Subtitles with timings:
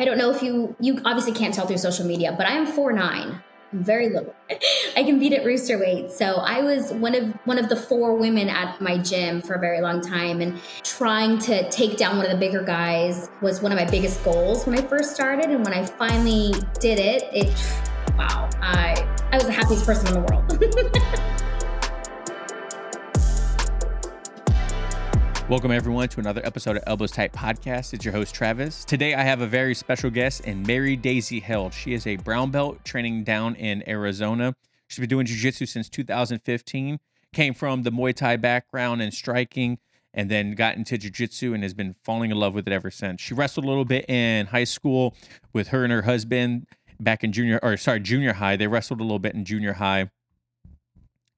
[0.00, 2.66] I don't know if you you obviously can't tell through social media, but I am
[2.66, 3.42] four nine.
[3.72, 4.32] I'm very little.
[4.96, 6.12] I compete at rooster weight.
[6.12, 9.58] So I was one of one of the four women at my gym for a
[9.58, 13.72] very long time and trying to take down one of the bigger guys was one
[13.72, 17.48] of my biggest goals when I first started and when I finally did it, it
[18.16, 21.34] wow, I I was the happiest person in the world.
[25.48, 27.94] Welcome, everyone, to another episode of Elbows Tight Podcast.
[27.94, 28.84] It's your host, Travis.
[28.84, 31.72] Today, I have a very special guest in Mary Daizy Held.
[31.72, 34.54] She is a brown belt training down in Arizona.
[34.88, 36.98] She's been doing jiu jitsu since 2015,
[37.32, 39.78] came from the Muay Thai background and striking,
[40.12, 42.90] and then got into jiu jitsu and has been falling in love with it ever
[42.90, 43.22] since.
[43.22, 45.16] She wrestled a little bit in high school
[45.54, 46.66] with her and her husband
[47.00, 48.56] back in junior, or sorry, junior high.
[48.56, 50.10] They wrestled a little bit in junior high.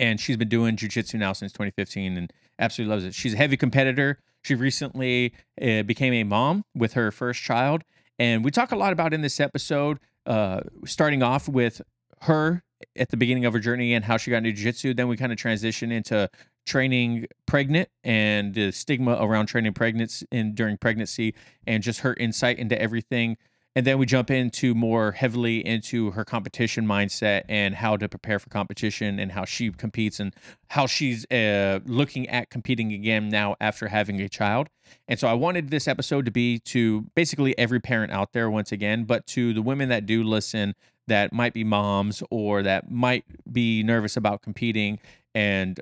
[0.01, 3.15] And she's been doing jiu jitsu now since 2015 and absolutely loves it.
[3.15, 4.21] She's a heavy competitor.
[4.43, 7.83] She recently uh, became a mom with her first child.
[8.19, 11.83] And we talk a lot about in this episode, uh, starting off with
[12.23, 12.63] her
[12.97, 14.95] at the beginning of her journey and how she got into jiu-jitsu.
[14.95, 16.29] Then we kind of transition into
[16.67, 21.35] training pregnant and the stigma around training pregnancy and during pregnancy
[21.67, 23.37] and just her insight into everything
[23.77, 28.39] and then we jump into more heavily into her competition mindset and how to prepare
[28.39, 30.35] for competition and how she competes and
[30.71, 34.69] how she's uh, looking at competing again now after having a child.
[35.07, 38.73] And so I wanted this episode to be to basically every parent out there once
[38.73, 40.75] again, but to the women that do listen
[41.07, 44.99] that might be moms or that might be nervous about competing.
[45.35, 45.81] And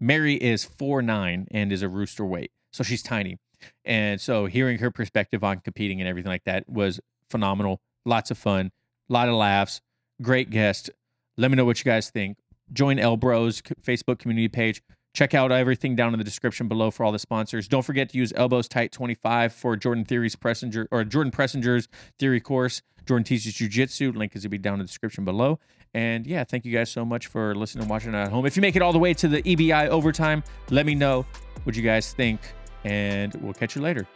[0.00, 3.38] Mary is four nine and is a rooster weight, so she's tiny.
[3.84, 7.80] And so hearing her perspective on competing and everything like that was phenomenal.
[8.04, 8.72] Lots of fun,
[9.08, 9.80] a lot of laughs,
[10.20, 10.90] great guest.
[11.36, 12.38] Let me know what you guys think.
[12.72, 14.82] Join Elbros Facebook community page.
[15.14, 17.68] Check out everything down in the description below for all the sponsors.
[17.68, 22.40] Don't forget to use Elbows Tight 25 for Jordan Theory's Preisinger or Jordan Preisinger's theory
[22.40, 22.80] course.
[23.06, 24.16] Jordan teaches jujitsu.
[24.16, 25.58] Link is going to be down in the description below.
[25.92, 28.46] And yeah, thank you guys so much for listening and watching at home.
[28.46, 31.26] If you make it all the way to the EBI overtime, let me know
[31.64, 32.40] what you guys think
[32.84, 34.06] and we'll catch you later.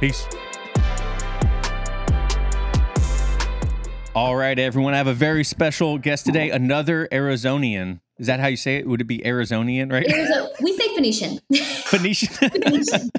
[0.00, 0.26] Peace.
[4.14, 4.92] All right, everyone.
[4.92, 8.00] I have a very special guest today, another Arizonian.
[8.18, 8.86] Is that how you say it?
[8.86, 10.06] Would it be Arizonian, right?
[10.06, 11.40] Arizona, we say Phoenician.
[11.54, 12.28] Phoenician.
[12.50, 13.10] Phoenician.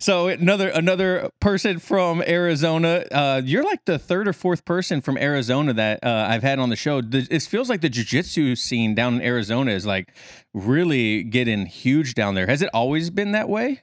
[0.00, 3.04] so another another person from Arizona.
[3.10, 6.68] Uh, you're like the third or fourth person from Arizona that uh, I've had on
[6.68, 7.00] the show.
[7.00, 10.14] The, it feels like the jiu-jitsu scene down in Arizona is like
[10.52, 12.46] really getting huge down there.
[12.46, 13.82] Has it always been that way?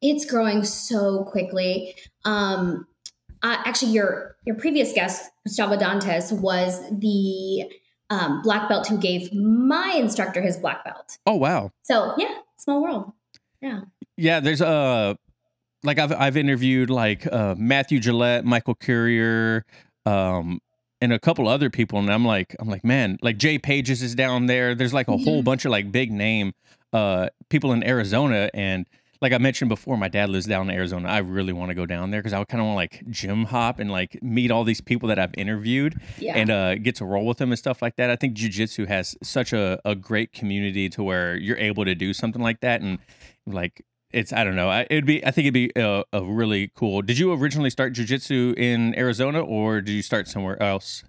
[0.00, 1.94] It's growing so quickly.
[2.24, 2.86] Um,
[3.42, 7.70] uh, actually, your your previous guest, Gustavo Dantas, was the
[8.10, 11.18] um, black belt who gave my instructor his black belt.
[11.26, 11.70] Oh wow!
[11.82, 13.12] So yeah, small world.
[13.60, 13.82] Yeah.
[14.16, 15.14] Yeah, there's a uh,
[15.82, 19.64] like I've I've interviewed like uh, Matthew Gillette, Michael Courier,
[20.04, 20.60] um,
[21.00, 24.14] and a couple other people, and I'm like I'm like man, like Jay Pages is
[24.14, 24.74] down there.
[24.74, 25.24] There's like a mm-hmm.
[25.24, 26.52] whole bunch of like big name
[26.92, 28.86] uh, people in Arizona, and
[29.22, 31.08] like I mentioned before, my dad lives down in Arizona.
[31.08, 33.44] I really want to go down there because I kind of want to like gym
[33.44, 36.36] hop and like meet all these people that I've interviewed yeah.
[36.36, 38.10] and uh, get to roll with them and stuff like that.
[38.10, 42.12] I think jujitsu has such a, a great community to where you're able to do
[42.12, 42.98] something like that and
[43.46, 44.68] like it's I don't know.
[44.68, 47.00] I, It'd be I think it'd be a, a really cool.
[47.00, 51.04] Did you originally start jujitsu in Arizona or did you start somewhere else?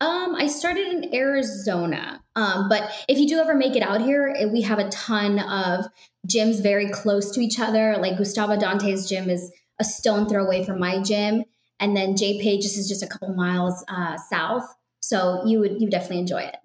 [0.00, 2.22] Um, I started in Arizona.
[2.36, 5.38] Um, but if you do ever make it out here, eh, we have a ton
[5.38, 5.86] of
[6.28, 7.96] gyms very close to each other.
[7.98, 11.44] Like Gustavo Dantas' gym is a stone throw away from my gym,
[11.80, 14.74] and then Jay Pages is just a couple miles uh, south.
[15.00, 16.56] So you would you definitely enjoy it.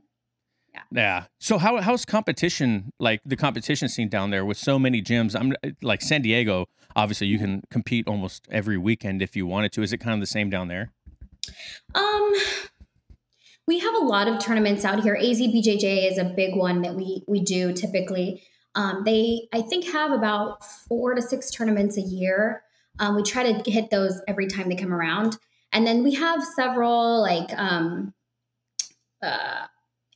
[0.74, 0.82] Yeah.
[0.92, 1.24] Yeah.
[1.40, 5.40] So how how's competition like the competition scene down there with so many gyms?
[5.40, 6.68] I'm like San Diego.
[6.96, 9.84] Obviously, you can compete almost every weekend if you wanted to.
[9.84, 10.92] Is it kind of the same down there?
[11.96, 12.34] Um,
[13.70, 15.16] we have a lot of tournaments out here.
[15.16, 18.42] AZBJJ is a big one that we we do typically.
[18.74, 22.64] Um, they, I think, have about four to six tournaments a year.
[22.98, 25.38] Um, we try to hit those every time they come around.
[25.72, 28.16] And then we have several like um,
[29.22, 29.68] uh,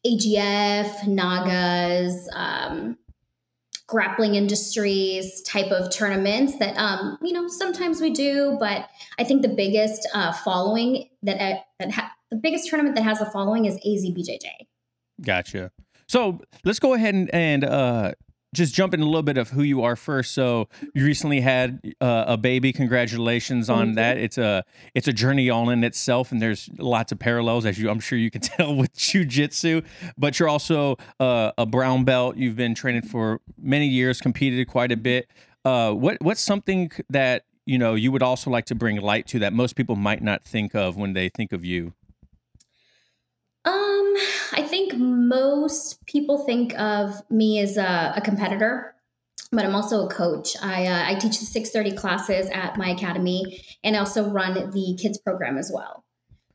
[0.04, 2.98] AGF, Nagas, um,
[3.86, 8.90] grappling industries type of tournaments that um, you know sometimes we do, but
[9.20, 13.22] I think the biggest uh, following that uh, that ha- the biggest tournament that has
[13.22, 14.48] a following is AZBJJ.
[15.22, 15.72] Gotcha.
[16.08, 18.14] So let's go ahead and, and uh,
[18.56, 20.34] just jump in a little bit of who you are first.
[20.34, 22.74] So you recently had uh, a baby.
[22.74, 24.18] Congratulations on that.
[24.18, 24.64] It's a
[24.96, 28.18] it's a journey all in itself, and there's lots of parallels, as you I'm sure
[28.18, 29.86] you can tell with jujitsu.
[30.18, 32.36] But you're also uh, a brown belt.
[32.36, 35.30] You've been training for many years, competed quite a bit.
[35.64, 39.40] Uh, what what's something that you know you would also like to bring light to
[39.40, 41.94] that most people might not think of when they think of you?
[43.66, 44.14] Um,
[44.52, 48.94] I think most people think of me as a, a competitor,
[49.52, 50.56] but I'm also a coach.
[50.62, 54.98] I, uh, I teach the 6:30 classes at my academy, and I also run the
[55.02, 56.04] kids program as well.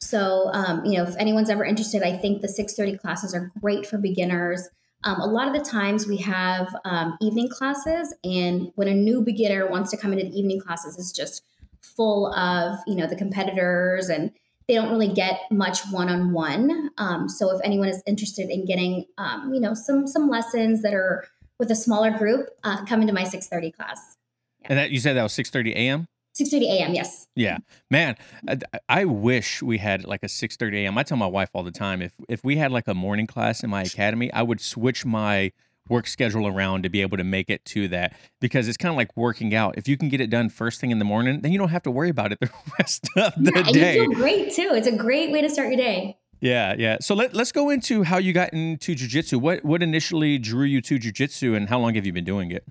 [0.01, 3.87] So, um, you know, if anyone's ever interested, I think the 6:30 classes are great
[3.87, 4.69] for beginners.
[5.05, 9.23] Um, a lot of the times we have um, evening classes, and when a new
[9.23, 11.43] beginner wants to come into the evening classes, it's just
[11.81, 14.33] full of you know the competitors, and
[14.69, 16.91] they don't really get much one-on-one.
[16.99, 20.95] Um, so if anyone is interested in getting um, you know some some lessons that
[20.95, 21.27] are
[21.59, 24.17] with a smaller group, uh, come into my 6:30 class.
[24.61, 24.67] Yeah.
[24.71, 26.07] And that you said that was 6:30 a.m.
[26.39, 26.95] 6:30 a.m.
[26.95, 27.27] Yes.
[27.35, 27.59] Yeah,
[27.91, 28.17] man,
[28.47, 30.99] I, I, wish we had like a 6:30 a.m.
[30.99, 33.65] I tell my wife all the time if if we had like a morning class
[33.65, 35.53] in my academy, I would switch my
[35.89, 38.97] work schedule around to be able to make it to that because it's kind of
[38.97, 39.77] like working out.
[39.77, 41.83] If you can get it done first thing in the morning, then you don't have
[41.83, 43.95] to worry about it the rest of the yeah, day.
[43.97, 44.71] You feel great too.
[44.73, 46.19] It's a great way to start your day.
[46.41, 46.99] Yeah, yeah.
[47.01, 49.41] So let, let's go into how you got into jujitsu.
[49.41, 52.65] What what initially drew you to jujitsu, and how long have you been doing it?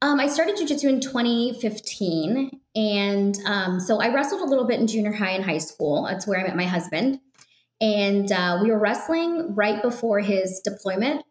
[0.00, 2.60] Um, I started jujitsu in 2015.
[2.76, 6.04] And um, so I wrestled a little bit in junior high and high school.
[6.04, 7.18] That's where I met my husband.
[7.80, 11.24] And uh, we were wrestling right before his deployment.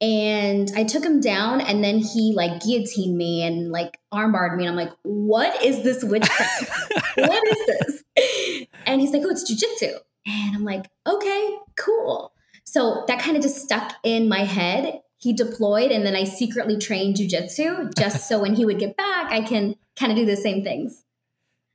[0.00, 4.66] And I took him down, and then he like guillotined me and like armbarred me.
[4.66, 6.70] And I'm like, what is this witchcraft?
[7.16, 8.66] what is this?
[8.86, 9.94] And he's like, oh, it's jujitsu.
[10.26, 12.32] And I'm like, okay, cool.
[12.64, 16.76] So that kind of just stuck in my head he deployed and then I secretly
[16.76, 20.36] trained jujitsu just so when he would get back, I can kind of do the
[20.36, 21.04] same things.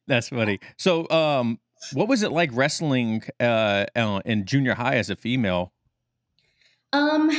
[0.08, 0.60] That's funny.
[0.78, 1.60] So, um,
[1.94, 5.74] what was it like wrestling uh, uh, in junior high as a female?
[6.94, 7.32] Um,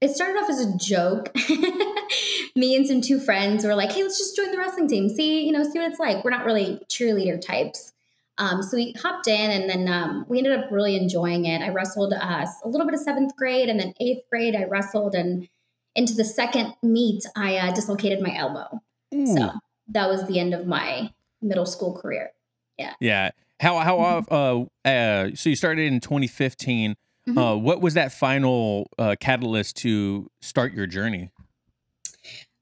[0.00, 1.34] it started off as a joke.
[2.56, 5.08] Me and some two friends were like, "Hey, let's just join the wrestling team.
[5.08, 7.92] See, you know, see what it's like." We're not really cheerleader types.
[8.38, 11.60] Um, so we hopped in and then um, we ended up really enjoying it.
[11.60, 15.16] I wrestled uh, a little bit of seventh grade and then eighth grade, I wrestled.
[15.16, 15.48] And
[15.96, 18.80] into the second meet, I uh, dislocated my elbow.
[19.12, 19.26] Ooh.
[19.26, 19.50] So
[19.88, 21.12] that was the end of my
[21.42, 22.30] middle school career.
[22.78, 22.94] Yeah.
[23.00, 23.30] Yeah.
[23.58, 24.32] How, how, mm-hmm.
[24.32, 26.94] uh, uh, so you started in 2015.
[27.28, 27.38] Mm-hmm.
[27.38, 31.30] Uh, what was that final uh, catalyst to start your journey?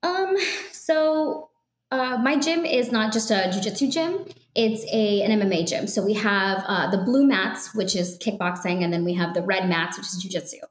[0.03, 0.37] Um,
[0.73, 1.51] so
[1.93, 4.25] uh, my gym is not just a jujitsu gym;
[4.57, 5.87] it's a an MMA gym.
[5.87, 9.43] So we have uh, the blue mats, which is kickboxing, and then we have the
[9.43, 10.65] red mats, which is jujitsu.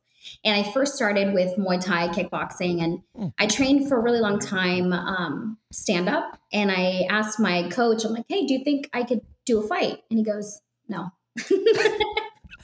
[0.44, 3.33] And I first started with Muay Thai kickboxing, and mm.
[3.39, 6.38] I trained for a really long time um, stand up.
[6.51, 9.68] And I asked my coach, I'm like, "Hey, do you think I could do a
[9.68, 11.12] fight?" And he goes, "No,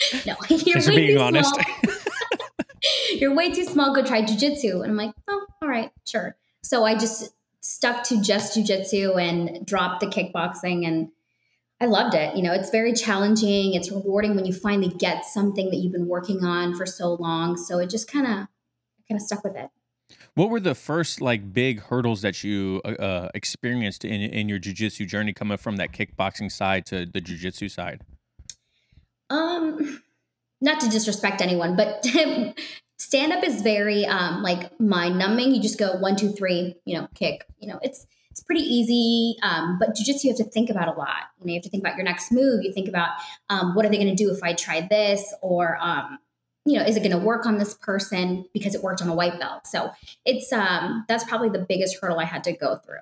[0.25, 1.53] no, you're way being too honest.
[1.53, 1.95] small.
[3.19, 3.93] you're way too small.
[3.93, 8.21] Go try jujitsu." And I'm like, "Oh, all right, sure." So I just stuck to
[8.21, 11.09] just jujitsu and dropped the kickboxing and
[11.79, 12.35] I loved it.
[12.35, 13.73] You know, it's very challenging.
[13.73, 17.57] It's rewarding when you finally get something that you've been working on for so long.
[17.57, 18.47] So it just kind of
[19.09, 19.69] kind of stuck with it.
[20.35, 24.59] What were the first like big hurdles that you uh, uh experienced in in your
[24.59, 28.01] jujitsu journey coming from that kickboxing side to the jujitsu side?
[29.31, 30.01] Um,
[30.59, 32.05] not to disrespect anyone, but
[32.97, 35.55] stand up is very um, like mind numbing.
[35.55, 37.45] You just go one, two, three, you know, kick.
[37.57, 39.37] You know, it's it's pretty easy.
[39.41, 41.23] Um, but jujitsu, you have to think about a lot.
[41.39, 42.63] You know, you have to think about your next move.
[42.63, 43.09] You think about
[43.49, 46.19] um, what are they going to do if I try this, or um,
[46.65, 49.15] you know, is it going to work on this person because it worked on a
[49.15, 49.65] white belt?
[49.65, 49.91] So
[50.25, 52.97] it's um, that's probably the biggest hurdle I had to go through.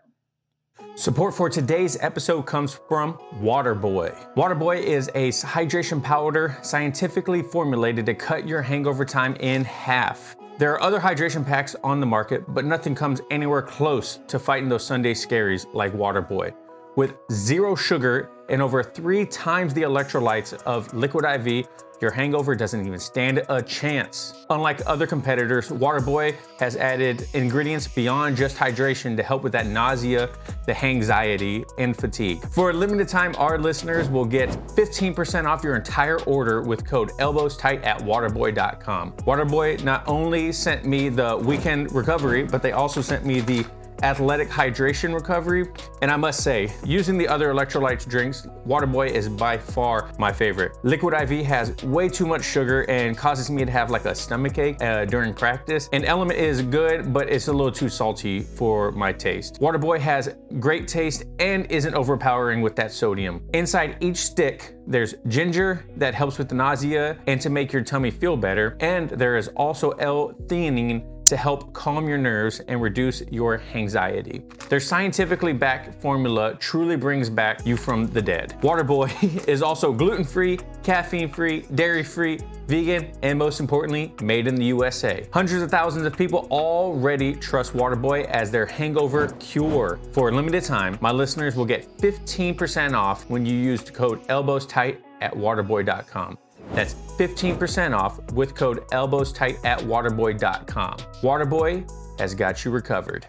[1.00, 4.34] Support for today's episode comes from Waterboy.
[4.36, 10.36] Waterboy is a hydration powder scientifically formulated to cut your hangover time in half.
[10.58, 14.68] There are other hydration packs on the market, but nothing comes anywhere close to fighting
[14.68, 16.53] those Sunday scaries like Waterboy.
[16.98, 21.65] With zero sugar and over three times the electrolytes of Liquid IV,
[22.01, 24.46] your hangover doesn't even stand a chance.
[24.50, 30.29] Unlike other competitors, Waterboy has added ingredients beyond just hydration to help with that nausea,
[30.65, 32.41] the anxiety, and fatigue.
[32.51, 37.12] For a limited time, our listeners will get 15% off your entire order with code
[37.20, 39.13] ELBOWSTIGHT at waterboy.com.
[39.13, 43.65] Waterboy not only sent me the weekend recovery, but they also sent me the
[44.03, 45.68] athletic hydration recovery.
[46.01, 50.77] And I must say, using the other electrolytes drinks, Waterboy is by far my favorite.
[50.84, 54.58] Liquid IV has way too much sugar and causes me to have like a stomach
[54.58, 55.89] ache uh, during practice.
[55.94, 59.60] And LMNT is good, but it's a little too salty for my taste.
[59.60, 63.44] Waterboy has great taste and isn't overpowering with that sodium.
[63.53, 68.12] Inside each stick, there's ginger that helps with the nausea and to make your tummy
[68.12, 68.77] feel better.
[68.79, 74.43] And there is also L-theanine to help calm your nerves and reduce your anxiety.
[74.67, 78.55] Their scientifically backed formula truly brings back you from the dead.
[78.62, 84.55] Waterboy is also gluten free, caffeine free, dairy free, vegan, and most importantly, made in
[84.55, 85.27] the USA.
[85.31, 90.00] Hundreds of thousands of people already trust Waterboy as their hangover cure.
[90.12, 94.27] For a limited time, my listeners will get 15% off when you use the code
[94.27, 96.38] ELBOWSTIGHT at waterboy.com.
[96.74, 100.98] That's 15% off with code ELBOWSTIGHT at waterboy.com.
[101.22, 103.28] Waterboy has got you recovered.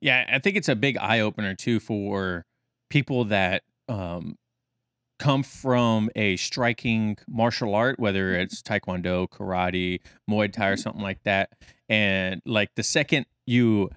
[0.00, 2.46] Yeah, I think it's a big eye opener too for
[2.88, 4.36] people that um,
[5.18, 11.22] come from a striking martial art, whether it's taekwondo, karate, muay thai, or something like
[11.24, 11.50] that.
[11.88, 13.90] And like the second you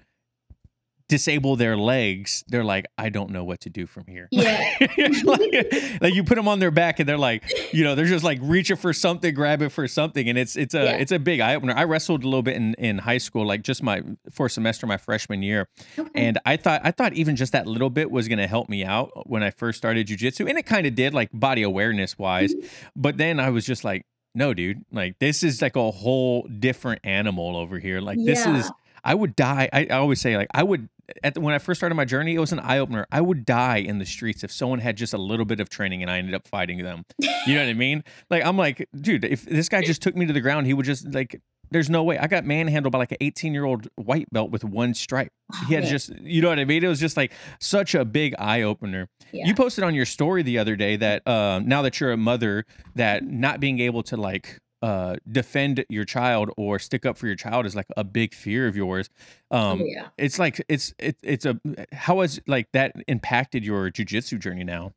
[1.12, 4.28] disable their legs, they're like, I don't know what to do from here.
[4.30, 4.76] Yeah.
[5.24, 8.24] like, like, you put them on their back and they're like, you know, they're just
[8.24, 10.26] like reaching for something, grabbing for something.
[10.26, 10.92] And it's it's a yeah.
[10.92, 11.74] it's a big eye opener.
[11.76, 14.96] I wrestled a little bit in, in high school, like just my for semester my
[14.96, 15.68] freshman year.
[15.98, 16.08] Okay.
[16.14, 19.28] And I thought I thought even just that little bit was gonna help me out
[19.28, 20.48] when I first started jujitsu.
[20.48, 22.54] And it kind of did, like body awareness wise.
[22.54, 22.66] Mm-hmm.
[22.96, 27.02] But then I was just like, no, dude, like this is like a whole different
[27.04, 28.00] animal over here.
[28.00, 28.34] Like yeah.
[28.34, 28.72] this is
[29.04, 29.68] I would die.
[29.72, 30.88] I, I, always say like I would
[31.22, 33.06] at the, when I first started my journey, it was an eye opener.
[33.10, 36.02] I would die in the streets if someone had just a little bit of training
[36.02, 37.04] and I ended up fighting them.
[37.18, 38.04] You know what I mean?
[38.30, 40.86] Like I'm like, dude, if this guy just took me to the ground, he would
[40.86, 41.40] just like.
[41.70, 42.18] There's no way.
[42.18, 45.32] I got manhandled by like an 18 year old white belt with one stripe.
[45.68, 46.84] He had just, you know what I mean?
[46.84, 49.08] It was just like such a big eye opener.
[49.32, 49.46] Yeah.
[49.46, 52.66] You posted on your story the other day that uh, now that you're a mother,
[52.94, 57.36] that not being able to like uh, defend your child or stick up for your
[57.36, 59.08] child is like a big fear of yours.
[59.50, 60.08] Um, oh, yeah.
[60.18, 61.60] It's like it's it, it's a
[61.92, 64.92] how has like that impacted your jujitsu journey now?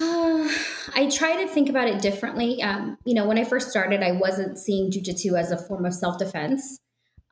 [0.00, 0.48] Uh,
[0.94, 2.62] I try to think about it differently.
[2.62, 5.94] Um, you know, when I first started, I wasn't seeing jujitsu as a form of
[5.94, 6.78] self defense.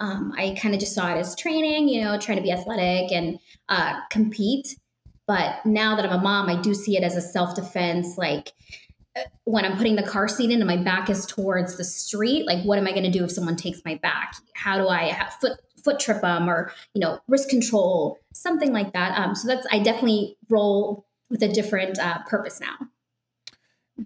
[0.01, 3.13] Um, I kind of just saw it as training, you know, trying to be athletic
[3.13, 4.77] and uh, compete.
[5.27, 8.53] But now that I'm a mom, I do see it as a self defense, like
[9.45, 12.63] when I'm putting the car seat in and my back is towards the street, like
[12.65, 14.35] what am I going to do if someone takes my back?
[14.55, 18.93] How do I have foot foot trip them or you know wrist control, something like
[18.93, 19.19] that?
[19.19, 22.77] Um, so that's I definitely roll with a different uh, purpose now.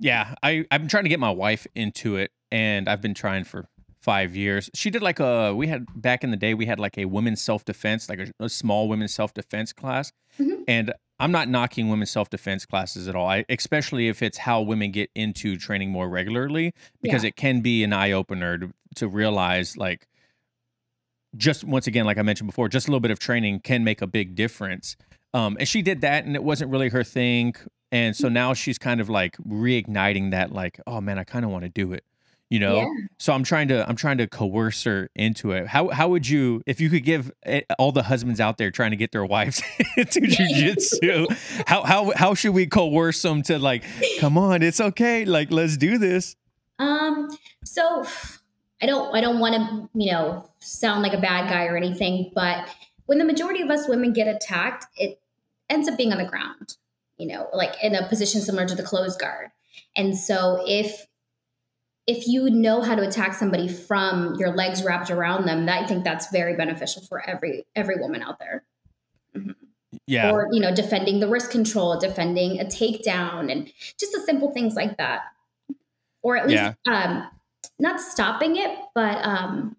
[0.00, 3.44] Yeah, I I've been trying to get my wife into it, and I've been trying
[3.44, 3.66] for
[4.04, 4.68] five years.
[4.74, 7.40] She did like a we had back in the day we had like a women's
[7.40, 10.62] self defense, like a, a small women's self defense class, mm-hmm.
[10.68, 10.92] and
[11.24, 13.26] I'm not knocking women's self defense classes at all.
[13.26, 17.28] I, especially if it's how women get into training more regularly, because yeah.
[17.28, 20.06] it can be an eye opener to, to realize like
[21.34, 24.02] just once again, like I mentioned before, just a little bit of training can make
[24.02, 24.96] a big difference.
[25.32, 27.54] Um, and she did that, and it wasn't really her thing.
[27.90, 31.50] And so now she's kind of like reigniting that, like, oh man, I kind of
[31.50, 32.04] want to do it
[32.54, 32.76] you know?
[32.76, 32.86] Yeah.
[33.18, 35.66] so i'm trying to i'm trying to coerce her into it.
[35.66, 38.92] How how would you if you could give eh, all the husbands out there trying
[38.92, 39.60] to get their wives
[39.96, 41.26] into jiu-jitsu
[41.66, 43.82] how how how should we coerce them to like
[44.20, 46.36] come on it's okay like let's do this.
[46.78, 48.04] Um so
[48.80, 52.30] i don't i don't want to you know sound like a bad guy or anything
[52.34, 52.68] but
[53.06, 55.20] when the majority of us women get attacked it
[55.68, 56.76] ends up being on the ground
[57.16, 59.50] you know like in a position similar to the closed guard.
[59.96, 61.06] And so if
[62.06, 65.86] if you know how to attack somebody from your legs wrapped around them, that I
[65.86, 68.64] think that's very beneficial for every every woman out there.
[69.34, 69.50] Mm-hmm.
[70.06, 70.30] Yeah.
[70.30, 74.74] Or you know, defending the wrist control, defending a takedown, and just the simple things
[74.74, 75.22] like that.
[76.22, 77.04] Or at least yeah.
[77.04, 77.30] um,
[77.78, 79.76] not stopping it, but um,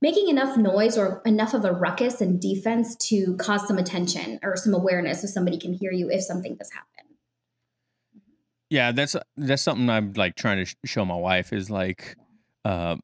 [0.00, 4.56] making enough noise or enough of a ruckus and defense to cause some attention or
[4.56, 7.07] some awareness so somebody can hear you if something does happen.
[8.70, 12.16] Yeah, that's that's something I'm like trying to show my wife is like,
[12.64, 12.96] uh,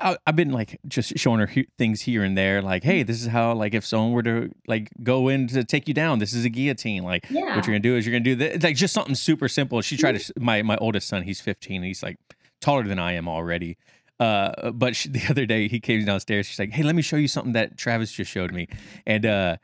[0.00, 3.20] I, have been like just showing her he- things here and there, like, hey, this
[3.20, 6.32] is how like if someone were to like go in to take you down, this
[6.32, 7.02] is a guillotine.
[7.02, 7.56] Like, yeah.
[7.56, 9.80] what you're gonna do is you're gonna do this, like just something super simple.
[9.82, 12.18] She tried to my my oldest son, he's 15, he's like
[12.60, 13.76] taller than I am already.
[14.18, 16.46] Uh, but she, the other day he came downstairs.
[16.46, 18.68] She's like, "Hey, let me show you something that Travis just showed me."
[19.06, 19.56] And uh,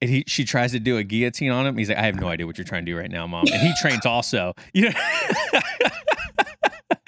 [0.00, 1.76] and he she tries to do a guillotine on him.
[1.76, 3.46] He's like, I have no idea what you're trying to do right now, mom.
[3.52, 4.54] And he trains also.
[4.74, 5.00] You know.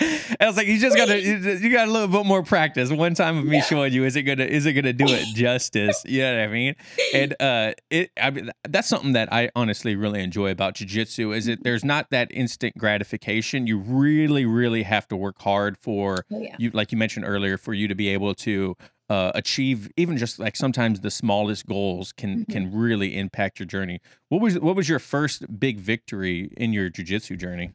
[0.41, 2.91] I was like, you just gotta you got a little bit more practice.
[2.91, 3.63] One time of me yeah.
[3.63, 6.03] showing you, is it gonna is it gonna do it justice?
[6.07, 6.75] You know what I mean?
[7.13, 11.47] And uh, it I mean that's something that I honestly really enjoy about jujitsu is
[11.47, 13.67] that there's not that instant gratification.
[13.67, 16.57] You really really have to work hard for oh, yeah.
[16.59, 18.77] you, like you mentioned earlier, for you to be able to
[19.09, 22.53] uh, achieve even just like sometimes the smallest goals can mm-hmm.
[22.53, 24.01] can really impact your journey.
[24.29, 27.73] What was what was your first big victory in your jujitsu journey?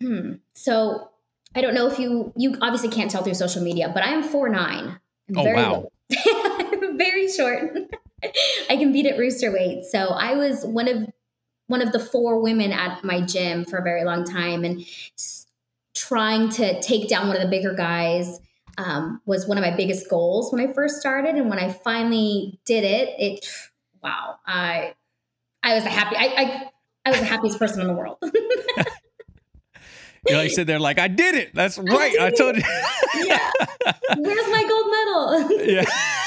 [0.00, 0.34] Hmm.
[0.54, 1.10] So
[1.54, 4.22] I don't know if you you obviously can't tell through social media, but I am
[4.22, 4.98] four nine.
[5.36, 5.92] Oh wow,
[6.96, 7.76] very short.
[8.70, 11.08] I compete at rooster weight, so I was one of
[11.68, 14.84] one of the four women at my gym for a very long time, and
[15.94, 18.40] trying to take down one of the bigger guys
[18.78, 21.34] um, was one of my biggest goals when I first started.
[21.34, 23.46] And when I finally did it, it
[24.02, 24.94] wow, I
[25.62, 26.70] I was a happy I I,
[27.04, 28.18] I was the happiest person in the world.
[28.22, 31.54] you know, you said they're like, I did it.
[31.54, 32.14] That's right.
[32.20, 32.62] I, I told you.
[33.24, 33.50] yeah.
[34.16, 35.66] Where's my gold medal?
[35.66, 35.84] yeah.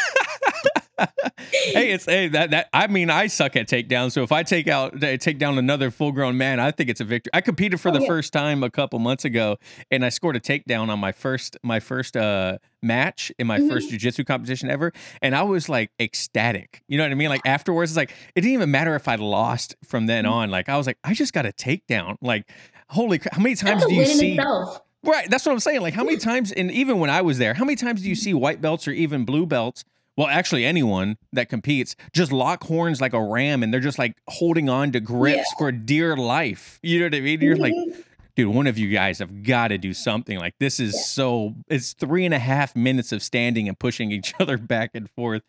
[0.97, 4.11] hey, it's hey that that I mean I suck at takedown.
[4.11, 7.05] So if I take out take down another full grown man, I think it's a
[7.05, 7.31] victory.
[7.33, 8.07] I competed for oh, the yeah.
[8.07, 9.57] first time a couple months ago,
[9.91, 13.69] and I scored a takedown on my first my first uh match in my mm-hmm.
[13.69, 16.81] first jujitsu competition ever, and I was like ecstatic.
[16.87, 17.29] You know what I mean?
[17.29, 20.33] Like afterwards, it's like it didn't even matter if I lost from then mm-hmm.
[20.33, 20.51] on.
[20.51, 22.17] Like I was like, I just got a takedown.
[22.21, 22.49] Like
[22.89, 24.33] holy, how many times That's do you see?
[24.33, 24.81] Itself.
[25.03, 25.81] Right, that's what I'm saying.
[25.81, 28.15] Like, how many times, and even when I was there, how many times do you
[28.15, 29.85] see white belts or even blue belts
[30.17, 34.15] well, actually, anyone that competes just lock horns like a ram and they're just like
[34.27, 35.57] holding on to grips yeah.
[35.57, 36.79] for dear life.
[36.81, 37.41] You know what I mean?
[37.41, 37.99] You're like, mm-hmm.
[38.35, 40.39] dude, one of you guys have got to do something.
[40.39, 41.01] Like, this is yeah.
[41.01, 45.09] so, it's three and a half minutes of standing and pushing each other back and
[45.11, 45.43] forth.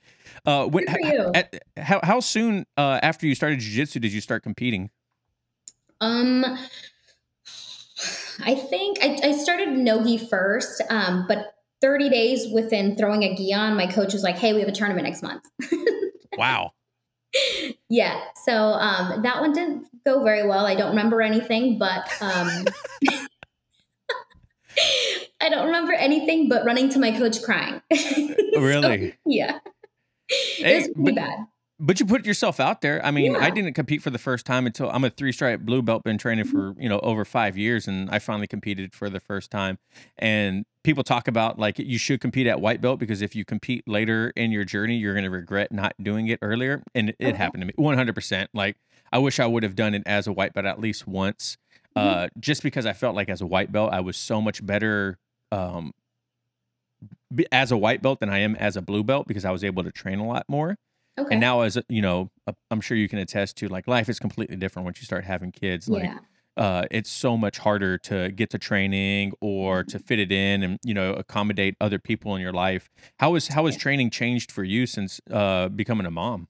[0.45, 4.43] Uh, when, at, how, how soon uh, after you started jiu jitsu did you start
[4.43, 4.91] competing?
[6.01, 6.45] Um,
[8.45, 13.53] I think I, I started Nogi first, um, but 30 days within throwing a gi
[13.53, 15.45] on, my coach was like, hey, we have a tournament next month.
[16.39, 16.73] wow.
[17.89, 18.21] Yeah.
[18.45, 20.67] So um, that one didn't go very well.
[20.67, 22.65] I don't remember anything, but um,
[25.41, 27.81] I don't remember anything but running to my coach crying.
[27.91, 29.11] really?
[29.11, 29.59] So, yeah.
[30.29, 31.47] Hey, it was pretty but, bad.
[31.79, 33.05] But you put yourself out there.
[33.05, 33.39] I mean, yeah.
[33.39, 36.17] I didn't compete for the first time until I'm a three stripe blue belt, been
[36.17, 37.87] training for, you know, over five years.
[37.87, 39.79] And I finally competed for the first time.
[40.17, 43.87] And people talk about like you should compete at white belt because if you compete
[43.89, 46.85] later in your journey, you're going to regret not doing it earlier.
[46.95, 47.37] And it, okay.
[47.37, 48.47] happened to me 100%.
[48.55, 48.77] Like,
[49.13, 51.59] I wish I would have done it as a white belt at least once,
[51.97, 52.09] mm-hmm.
[52.09, 55.19] uh, just because I felt like as a white belt, I was so much better
[55.51, 55.93] um,
[57.51, 59.83] as a white belt than I am as a blue belt because I was able
[59.83, 60.79] to train a lot more.
[61.19, 61.29] Okay.
[61.33, 64.21] And now, as you know, uh, I'm sure you can attest to, like life is
[64.21, 65.89] completely different once you start having kids.
[65.89, 66.19] Like, yeah.
[66.57, 70.79] Uh, it's so much harder to get to training or to fit it in, and
[70.85, 72.91] you know, accommodate other people in your life.
[73.19, 76.49] How is how has training changed for you since uh, becoming a mom?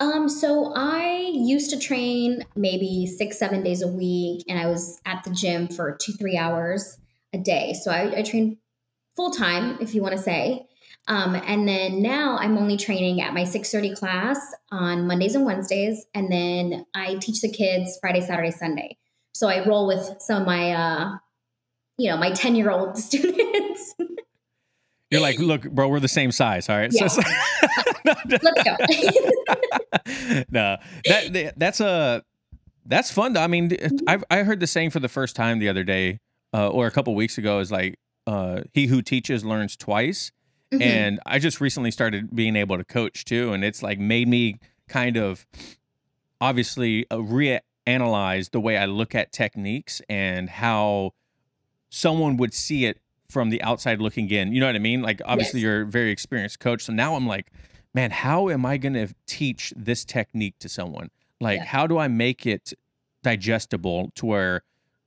[0.00, 5.00] Um, so I used to train maybe six, seven days a week, and I was
[5.06, 6.98] at the gym for two, three hours
[7.32, 7.74] a day.
[7.74, 8.58] So I, I trained
[9.16, 10.66] full time, if you want to say.
[11.06, 14.38] Um, and then now I'm only training at my 6:30 class
[14.70, 18.96] on Mondays and Wednesdays, and then I teach the kids Friday, Saturday, Sunday.
[19.32, 21.18] So I roll with some of my, uh,
[21.98, 23.94] you know, my 10 year old students.
[25.10, 26.68] You're like, look, bro, we're the same size.
[26.68, 26.90] All right.
[26.92, 27.06] Yeah.
[27.08, 27.22] So,
[28.04, 28.76] Let's go.
[30.50, 32.22] no, that, that's a,
[32.86, 33.34] that's fun.
[33.34, 33.42] Though.
[33.42, 33.96] I mean, mm-hmm.
[34.08, 36.20] I've, I heard the saying for the first time the other day,
[36.52, 40.32] uh, or a couple weeks ago is like, uh, he who teaches learns twice.
[40.74, 40.82] Mm-hmm.
[40.82, 43.52] And I just recently started being able to coach too.
[43.52, 44.58] And it's like made me
[44.88, 45.46] kind of
[46.40, 51.12] obviously uh, reanalyze the way I look at techniques and how
[51.90, 54.52] someone would see it from the outside looking in.
[54.52, 55.02] You know what I mean?
[55.02, 55.64] Like obviously yes.
[55.64, 56.82] you're a very experienced coach.
[56.82, 57.50] So now I'm like,
[57.94, 61.10] man, how am I going to teach this technique to someone?
[61.40, 61.64] Like, yeah.
[61.64, 62.72] how do I make it
[63.22, 64.62] digestible to where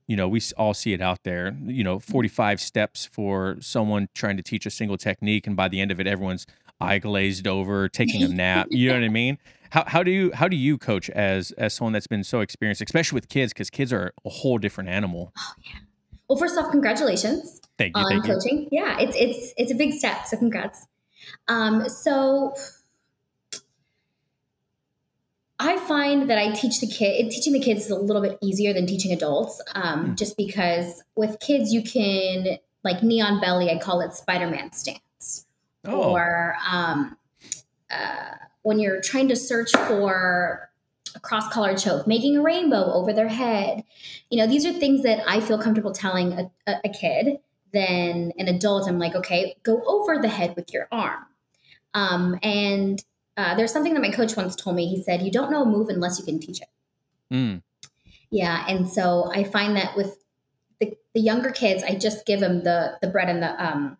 [0.08, 4.38] you know, we all see it out there, you know, 45 steps for someone trying
[4.38, 5.46] to teach a single technique.
[5.46, 6.46] And by the end of it, everyone's
[6.80, 8.68] eye glazed over, taking a nap.
[8.70, 9.38] You know what I mean?
[9.70, 12.80] How, how do you, how do you coach as, as someone that's been so experienced,
[12.80, 13.52] especially with kids?
[13.52, 15.30] Cause kids are a whole different animal.
[15.38, 15.80] Oh yeah.
[16.26, 18.62] Well, first off, congratulations thank you, on thank coaching.
[18.62, 18.82] You.
[18.82, 18.98] Yeah.
[18.98, 20.26] It's, it's, it's a big step.
[20.26, 20.86] So congrats.
[21.48, 22.54] Um, so
[25.60, 28.72] I find that I teach the kid teaching the kids is a little bit easier
[28.72, 30.18] than teaching adults, um, mm.
[30.18, 33.70] just because with kids you can like knee on belly.
[33.70, 35.46] I call it Spider Man stance,
[35.84, 36.12] oh.
[36.12, 37.16] or um,
[37.90, 40.70] uh, when you're trying to search for
[41.14, 43.82] a cross collar choke, making a rainbow over their head.
[44.30, 47.38] You know, these are things that I feel comfortable telling a, a, a kid.
[47.72, 51.26] Then an adult, I'm like, okay, go over the head with your arm.
[51.92, 53.02] Um, and
[53.38, 54.88] uh, there's something that my coach once told me.
[54.88, 56.68] He said, "You don't know a move unless you can teach it."
[57.32, 57.62] Mm.
[58.30, 60.18] Yeah, and so I find that with
[60.80, 63.96] the, the younger kids, I just give them the the bread and the um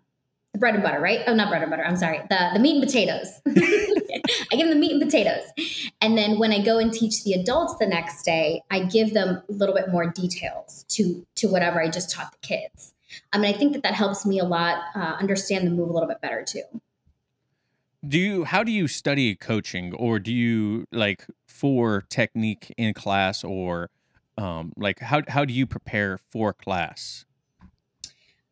[0.52, 1.20] the bread and butter, right?
[1.28, 1.84] Oh, not bread and butter.
[1.84, 3.40] I'm sorry, the the meat and potatoes.
[4.52, 5.44] I give them the meat and potatoes,
[6.00, 9.40] and then when I go and teach the adults the next day, I give them
[9.48, 12.92] a little bit more details to to whatever I just taught the kids.
[13.32, 15.92] I mean, I think that that helps me a lot uh, understand the move a
[15.92, 16.64] little bit better too.
[18.06, 23.42] Do you how do you study coaching or do you like for technique in class
[23.42, 23.90] or
[24.36, 27.24] um like how how do you prepare for class?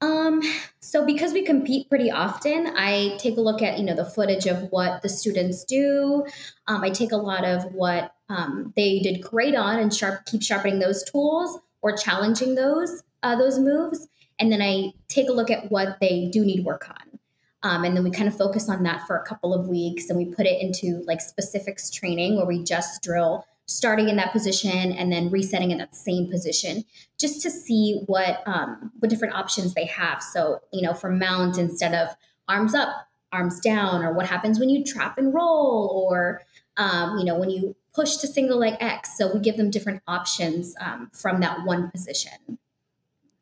[0.01, 0.43] Um,
[0.81, 4.47] so because we compete pretty often, I take a look at, you know, the footage
[4.47, 6.27] of what the students do.
[6.67, 10.43] Um, I take a lot of what um, they did great on and sharp keep
[10.43, 14.09] sharpening those tools or challenging those uh, those moves.
[14.39, 17.19] And then I take a look at what they do need work on.
[17.67, 20.17] Um, and then we kind of focus on that for a couple of weeks and
[20.17, 24.93] we put it into like specifics training where we just drill starting in that position
[24.93, 26.85] and then resetting in that same position
[27.19, 30.23] just to see what um, what different options they have.
[30.23, 32.15] So you know for mount instead of
[32.47, 36.43] arms up arms down or what happens when you trap and roll or
[36.77, 39.19] um, you know when you push to single leg x.
[39.19, 42.59] So we give them different options um, from that one position.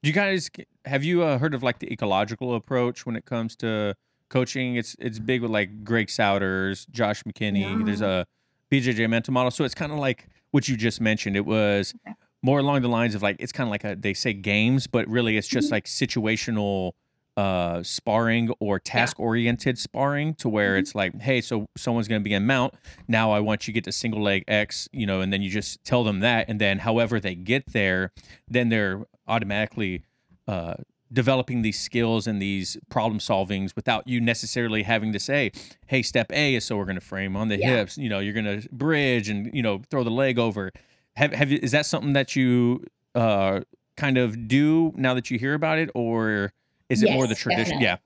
[0.02, 0.50] Do you guys
[0.86, 3.94] have you uh, heard of like the ecological approach when it comes to
[4.28, 4.76] coaching?
[4.76, 7.84] It's it's big with like Greg Souders, Josh McKinney.
[7.84, 8.26] There's a
[8.70, 11.36] BJJ mental model, so it's kind of like what you just mentioned.
[11.36, 12.14] It was Okay.
[12.42, 15.06] more along the lines of like it's kind of like a they say games, but
[15.08, 15.72] really it's just Mhm.
[15.72, 16.92] like situational
[17.36, 20.78] uh sparring or task oriented sparring to where Mhm.
[20.78, 22.74] it's like hey so someone's going to be in mount
[23.08, 25.50] now i want you to get to single leg x you know and then you
[25.50, 28.12] just tell them that and then however they get there
[28.46, 30.04] then they're automatically
[30.46, 30.74] uh
[31.14, 35.50] developing these skills and these problem solvings without you necessarily having to say
[35.86, 37.76] hey step a is so we're going to frame on the Yeah.
[37.78, 40.70] hips you know you're going to bridge and you know throw the leg over.
[41.16, 43.60] Have have you, is that something that you uh
[43.96, 46.52] kind of do now that you hear about it or
[46.88, 47.78] is it more the Yes, tradition?
[47.80, 48.00] definitely.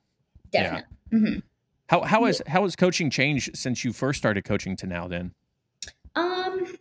[0.51, 0.61] yeah.
[0.63, 1.43] Definitely Mhm.
[1.89, 5.33] how how has how has coaching changed since you first started coaching to now then?
[6.15, 6.77] Um,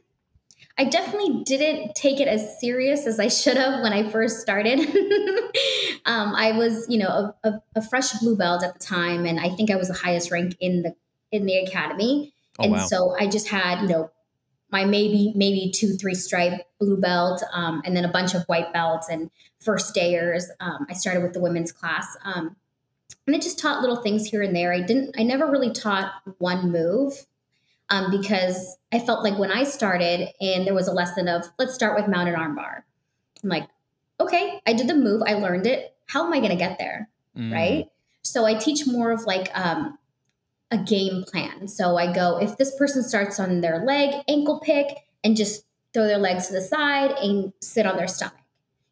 [0.79, 4.79] I definitely didn't take it as serious as I should have when I first started.
[6.07, 9.41] um, I was, you know, a, a, a fresh blue belt at the time, and
[9.41, 10.95] I think I was the highest rank in the
[11.33, 12.33] in the academy.
[12.59, 14.11] oh and wow so I just had, you know,
[14.71, 18.73] my maybe maybe two three stripe blue belt, um, and then a bunch of white
[18.73, 20.45] belts and first dayers.
[20.61, 22.17] Um, I started with the women's class.
[22.25, 22.55] Um,
[23.27, 24.73] and I just taught little things here and there.
[24.73, 25.17] I didn't.
[25.19, 27.27] I never really taught one move
[27.91, 31.75] um, because I felt like when I started and there was a lesson of let's
[31.75, 32.83] start with mounted armbar.
[33.43, 33.69] I'm like,
[34.21, 35.95] okay, I did the move, I learned it.
[36.07, 37.09] How am I going to get there?
[37.37, 37.53] Mm.
[37.53, 37.87] Right.
[38.23, 39.99] So I teach more of like um,
[40.71, 41.69] a game plan.
[41.69, 44.87] So I go, if this person starts on their leg, ankle pick,
[45.25, 48.35] and just throw their legs to the side and sit on their stomach.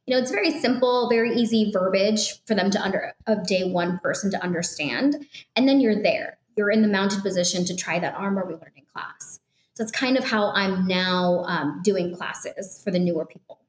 [0.06, 3.98] You know, it's very simple, very easy verbiage for them to under a day one
[3.98, 5.26] person to understand.
[5.56, 6.38] And then you're there.
[6.56, 9.40] You're in the mounted position to try that armbar we learned in class.
[9.74, 13.60] So it's kind of how I'm now um, doing classes for the newer people.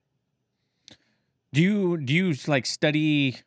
[1.53, 3.37] do you do you like study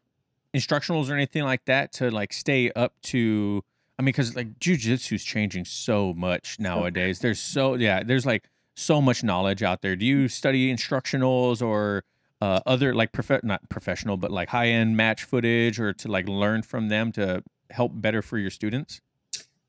[0.55, 3.63] instructionals or anything like that to like stay up to
[3.99, 9.01] i mean because like jujitsu's changing so much nowadays there's so yeah there's like so
[9.01, 12.03] much knowledge out there do you study instructionals or
[12.41, 16.63] uh, other like prof- not professional but like high-end match footage or to like learn
[16.63, 19.01] from them to help better for your students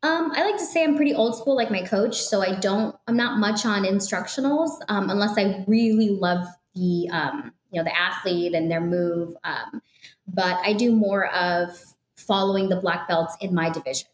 [0.04, 2.22] Um, I like to say I'm pretty old school, like my coach.
[2.22, 7.54] So I don't, I'm not much on instructionals um, unless I really love the, um,
[7.72, 9.36] you know, the athlete and their move.
[9.44, 9.82] Um,
[10.28, 11.70] but I do more of
[12.16, 14.08] following the black belts in my division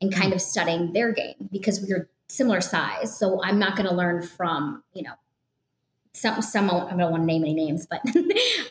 [0.00, 3.18] and kind of studying their game because we're similar size.
[3.18, 5.14] So I'm not going to learn from, you know,
[6.12, 8.00] some some I don't want to name any names, but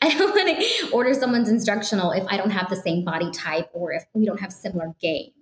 [0.01, 3.69] I don't want to order someone's instructional if I don't have the same body type
[3.73, 5.33] or if we don't have similar games.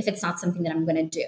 [0.00, 1.26] If it's not something that I'm going to do,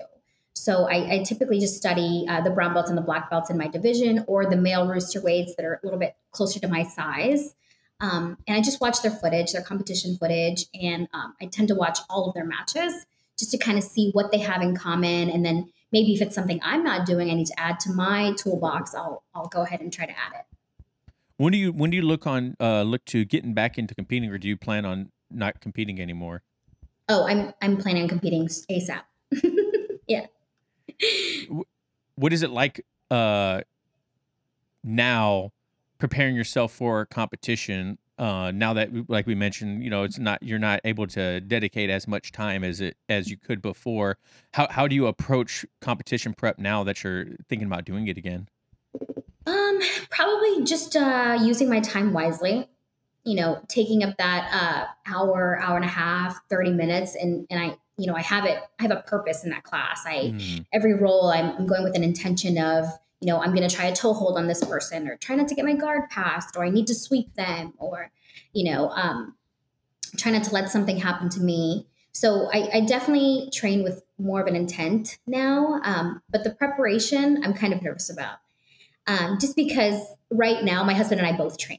[0.55, 3.57] so I, I typically just study uh, the brown belts and the black belts in
[3.57, 6.83] my division, or the male rooster weights that are a little bit closer to my
[6.83, 7.55] size.
[8.01, 11.75] Um, and I just watch their footage, their competition footage, and um, I tend to
[11.75, 13.07] watch all of their matches
[13.39, 16.35] just to kind of see what they have in common, and then maybe if it's
[16.35, 18.95] something I'm not doing, I need to add to my toolbox.
[18.95, 20.47] I'll I'll go ahead and try to add it.
[21.37, 24.31] when do you when do you look on uh look to getting back into competing
[24.31, 26.43] or do you plan on not competing anymore
[27.09, 29.03] Oh, I'm I'm planning on competing ASAP.
[30.09, 30.27] yeah.
[32.15, 33.63] what is it like uh
[34.85, 35.53] now
[35.99, 40.59] preparing yourself for competition uh now that like we mentioned you know it's not you're
[40.59, 44.19] not able to dedicate as much time as it as you could before
[44.53, 48.49] how how do you approach competition prep now that you're thinking about doing it again
[49.47, 52.69] Um, probably just uh, using my time wisely.
[53.25, 57.61] You know, taking up that uh, hour, hour and a half, thirty minutes, and and
[57.61, 58.59] I, you know, I have it.
[58.81, 60.03] I have a purpose in that class.
[60.07, 60.67] I Mm.
[60.73, 62.87] every role I'm, I'm going with an intention of,
[63.21, 65.47] you know, I'm going to try a toe hold on this person, or try not
[65.49, 68.11] to get my guard passed, or I need to sweep them, or,
[68.53, 69.37] you know, um,
[70.17, 71.87] try not to let something happen to me.
[72.13, 75.81] So I, I definitely train with more of an intent now.
[75.85, 78.39] Um, but the preparation, I'm kind of nervous about.
[79.07, 81.79] Um, just because right now my husband and I both train.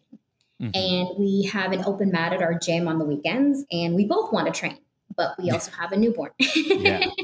[0.64, 0.72] Mm-hmm.
[0.74, 4.32] And we have an open mat at our gym on the weekends, and we both
[4.32, 4.78] want to train,
[5.16, 6.32] but we also have a newborn.
[6.40, 7.06] yeah.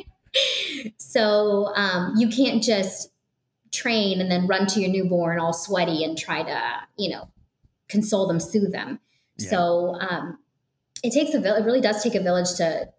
[0.98, 3.10] So um, you can't just
[3.72, 6.62] train and then run to your newborn all sweaty and try to,
[6.98, 7.30] you know,
[7.88, 9.00] console them, soothe them.
[9.38, 9.50] Yeah.
[9.50, 10.38] So um,
[11.04, 11.64] it takes a village.
[11.64, 12.90] It really does take a village to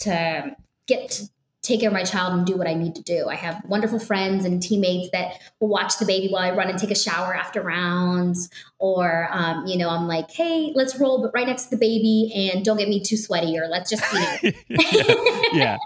[0.00, 1.28] to get to
[1.62, 3.28] take care of my child and do what I need to do.
[3.28, 6.78] I have wonderful friends and teammates that will watch the baby while I run and
[6.78, 8.48] take a shower after rounds.
[8.78, 12.32] Or, um, you know, I'm like, hey, let's roll, but right next to the baby
[12.34, 15.42] and don't get me too sweaty, or let's just, you know.
[15.52, 15.76] yeah.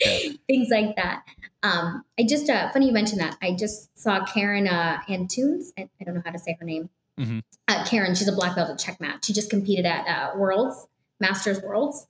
[0.00, 0.18] yeah.
[0.46, 1.22] Things like that.
[1.62, 3.38] Um, I just, uh, funny you mentioned that.
[3.40, 5.68] I just saw Karen uh, Antunes.
[5.78, 6.90] I, I don't know how to say her name.
[7.18, 7.38] Mm-hmm.
[7.68, 9.24] Uh, Karen, she's a black belt at checkmat.
[9.24, 10.86] She just competed at uh, Worlds,
[11.20, 12.06] Masters Worlds.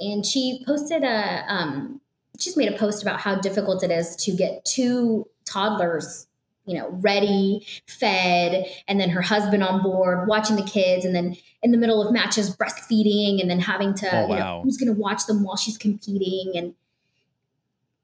[0.00, 2.00] And she posted a, um,
[2.38, 6.26] she's made a post about how difficult it is to get two toddlers
[6.66, 11.36] you know ready fed and then her husband on board watching the kids and then
[11.62, 14.34] in the middle of matches breastfeeding and then having to oh, wow.
[14.34, 16.74] you know who's going to watch them while she's competing and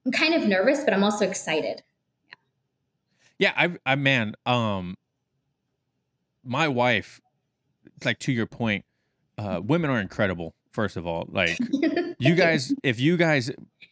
[0.04, 1.82] i'm kind of nervous but i'm also excited
[3.38, 4.96] yeah, yeah i i man um
[6.44, 7.20] my wife
[8.04, 8.84] like to your point
[9.38, 11.58] uh women are incredible first of all like
[12.18, 13.50] you guys if you guys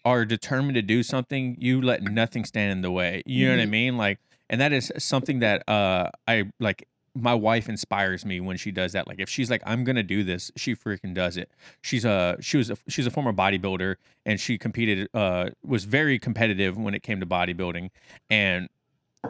[0.08, 3.22] are determined to do something, you let nothing stand in the way.
[3.26, 3.58] You know mm-hmm.
[3.58, 3.70] what I mm-hmm.
[3.70, 3.96] mean?
[3.98, 6.88] Like, and that is something that uh I like.
[7.14, 9.08] My wife inspires me when she does that.
[9.08, 11.50] Like, if she's like, "I'm gonna do this," she freaking does it.
[11.82, 15.08] She's a she was a, she's a former bodybuilder and she competed.
[15.12, 17.90] Uh, was very competitive when it came to bodybuilding,
[18.30, 18.68] and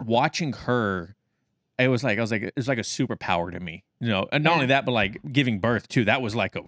[0.04, 1.16] watching her
[1.78, 4.26] it was like I was like it was like a superpower to me, you know.
[4.30, 6.04] And not only that, but like giving birth too.
[6.04, 6.62] That was like a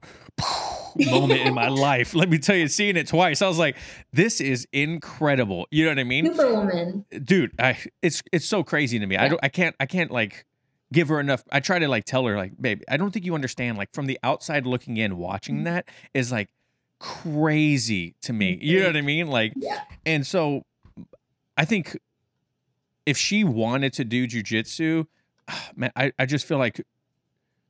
[0.97, 2.15] moment in my life.
[2.15, 3.77] Let me tell you, seeing it twice, I was like,
[4.13, 6.27] "This is incredible." You know what I mean?
[6.27, 7.53] Superwoman, dude.
[7.59, 9.15] I it's it's so crazy to me.
[9.15, 9.25] Yeah.
[9.25, 9.41] I don't.
[9.43, 9.77] I can't.
[9.81, 10.47] I can't like
[10.93, 11.45] give her enough.
[11.53, 14.07] I try to like tell her like, "Babe, I don't think you understand." Like from
[14.07, 15.65] the outside looking in, watching mm-hmm.
[15.65, 16.49] that is like
[16.99, 18.59] crazy to me.
[18.61, 19.29] You know what I mean?
[19.29, 19.81] Like, yeah.
[20.07, 20.65] and so
[21.57, 21.99] I think
[23.07, 25.07] if she wanted to do jujitsu,
[25.77, 26.85] man, I, I just feel like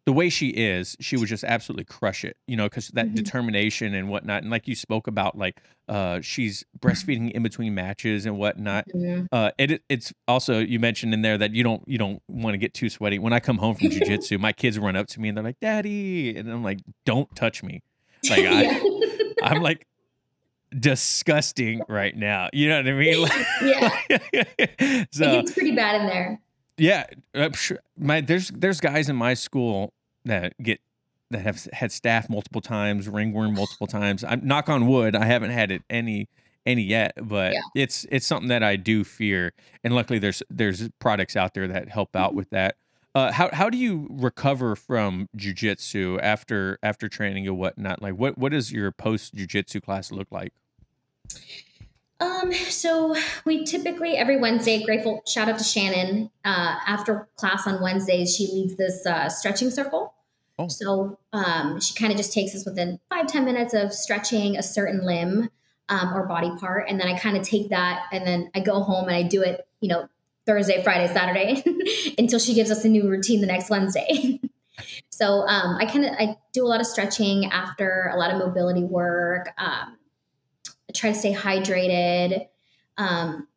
[0.07, 3.15] the way she is, she would just absolutely crush it, you know, because that mm-hmm.
[3.17, 4.43] determination and whatnot.
[4.43, 8.87] And like you spoke about, like uh, she's breastfeeding in between matches and whatnot.
[8.95, 9.27] Mm-hmm.
[9.31, 12.59] Uh, it, it's also you mentioned in there that you don't you don't want to
[12.59, 13.19] get too sweaty.
[13.19, 15.61] When I come home from jujitsu, my kids run up to me and they're like,
[15.61, 17.83] "Daddy," and I'm like, "Don't touch me."
[18.29, 18.81] Like I,
[19.43, 19.87] I'm like
[20.79, 22.49] disgusting right now.
[22.53, 23.27] You know what I mean?
[23.63, 25.05] yeah.
[25.13, 26.41] so it's pretty bad in there.
[26.81, 27.79] Yeah, I'm sure.
[27.99, 29.93] My there's there's guys in my school
[30.25, 30.81] that get
[31.31, 34.25] that have had staph multiple times, ringworm multiple times.
[34.25, 36.29] I'm knock on wood, I haven't had it any
[36.65, 37.61] any yet, but yeah.
[37.75, 39.53] it's it's something that I do fear.
[39.85, 42.39] And luckily, there's there's products out there that help out mm-hmm.
[42.39, 42.77] with that.
[43.15, 48.01] Uh, how how do you recover from jujitsu after after training and whatnot?
[48.01, 50.55] Like, what what does your post jujitsu class look like?
[52.21, 56.31] Um, so we typically every Wednesday, grateful shout out to Shannon.
[56.45, 60.15] Uh, after class on Wednesdays, she leads this uh, stretching circle.
[60.59, 60.69] Oh.
[60.69, 64.63] So um, she kind of just takes us within five ten minutes of stretching a
[64.63, 65.49] certain limb
[65.89, 68.81] um, or body part, and then I kind of take that and then I go
[68.81, 70.09] home and I do it, you know,
[70.47, 71.65] Thursday, Friday, Saturday,
[72.19, 74.41] until she gives us a new routine the next Wednesday.
[75.11, 78.39] so um, I kind of I do a lot of stretching after a lot of
[78.39, 79.49] mobility work.
[79.57, 79.97] Um,
[80.93, 82.47] try to stay hydrated.
[82.97, 83.49] Um,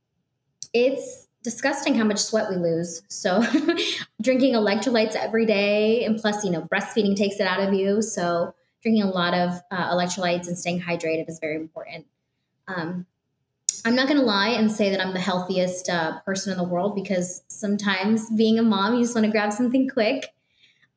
[0.74, 3.04] it's disgusting how much sweat we lose.
[3.10, 3.44] So
[4.22, 8.02] drinking electrolytes every day, and plus, you know, breastfeeding takes it out of you.
[8.02, 12.06] So drinking a lot of uh, electrolytes and staying hydrated is very important.
[12.68, 13.06] Um,
[13.86, 16.64] I'm not going to lie and say that I'm the healthiest uh, person in the
[16.64, 20.28] world because sometimes being a mom, you just want to grab something quick.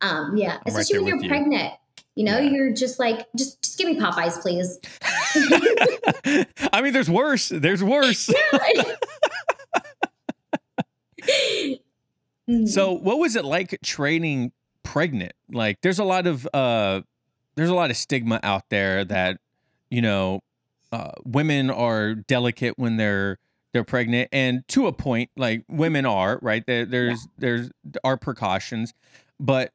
[0.01, 1.29] Um, yeah, I'm especially right when you're you.
[1.29, 1.75] pregnant.
[2.17, 2.51] You know, yeah.
[2.51, 4.79] you're just like, just just give me Popeyes, please.
[6.73, 7.51] I mean, there's worse.
[7.51, 8.29] There's worse.
[12.67, 14.53] so, what was it like training
[14.83, 15.33] pregnant?
[15.51, 17.03] Like, there's a lot of uh,
[17.55, 19.39] there's a lot of stigma out there that
[19.91, 20.41] you know
[20.93, 23.39] uh, women are delicate when they're
[23.73, 26.65] they're pregnant, and to a point, like women are right.
[26.67, 27.31] There, there's yeah.
[27.39, 27.71] there's
[28.03, 28.95] are precautions,
[29.39, 29.73] but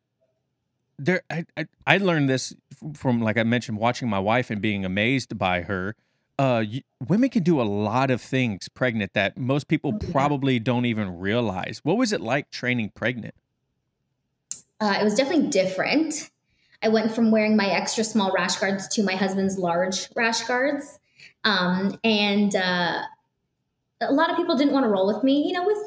[1.02, 2.54] there I, I, I learned this
[2.94, 5.96] from like I mentioned watching my wife and being amazed by her.
[6.40, 6.64] Uh,
[7.08, 11.20] women can do a lot of things pregnant that most people oh, probably don't even
[11.20, 11.82] realize.
[11.84, 13.36] What was it like training pregnant?
[14.80, 16.32] Uh, it was definitely different.
[16.82, 21.00] I went from wearing my extra small rash guards to my husband's large rash guards.
[21.44, 23.02] Um, and uh,
[24.02, 25.46] a lot of people didn't want to roll with me.
[25.46, 25.78] You know, with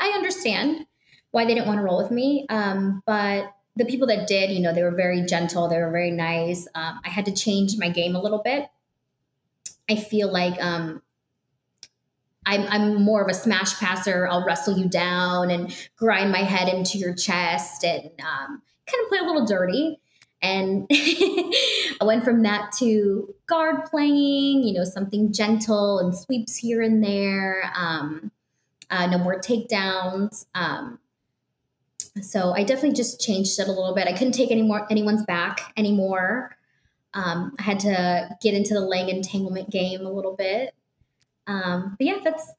[0.00, 0.86] I understand
[1.32, 2.46] why they didn't want to roll with me.
[2.48, 5.68] Um, but the people that did, you know, they were very gentle.
[5.68, 6.66] They were very nice.
[6.74, 8.68] Um, I had to change my game a little bit.
[9.88, 11.00] I feel like um,
[12.44, 14.26] I'm, I'm more of a smash passer.
[14.26, 19.08] I'll wrestle you down and grind my head into your chest and um, kind of
[19.08, 20.00] play a little dirty.
[20.42, 26.82] And I went from that to guard playing, you know, something gentle and sweeps here
[26.82, 27.70] and there.
[27.76, 28.32] Um,
[28.90, 30.46] uh, no more takedowns.
[30.54, 30.98] Um,
[32.24, 34.06] so I definitely just changed it a little bit.
[34.06, 36.56] I couldn't take any more anyone's back anymore.
[37.14, 40.74] Um, I had to get into the leg entanglement game a little bit.
[41.46, 42.52] Um, but yeah, that's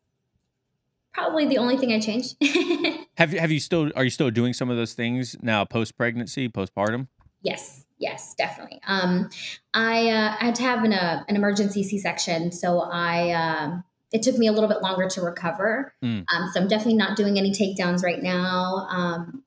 [1.14, 2.36] probably the only thing I changed.
[3.18, 5.98] have you have you still are you still doing some of those things now post
[5.98, 7.08] pregnancy, postpartum?
[7.42, 8.82] Yes, yes, definitely.
[8.88, 9.30] Um,
[9.74, 13.84] I uh, I had to have an uh, an emergency C section, so I um,
[14.12, 15.94] it took me a little bit longer to recover.
[16.04, 16.26] Mm.
[16.34, 18.88] Um, so I'm definitely not doing any takedowns right now.
[18.90, 19.44] Um,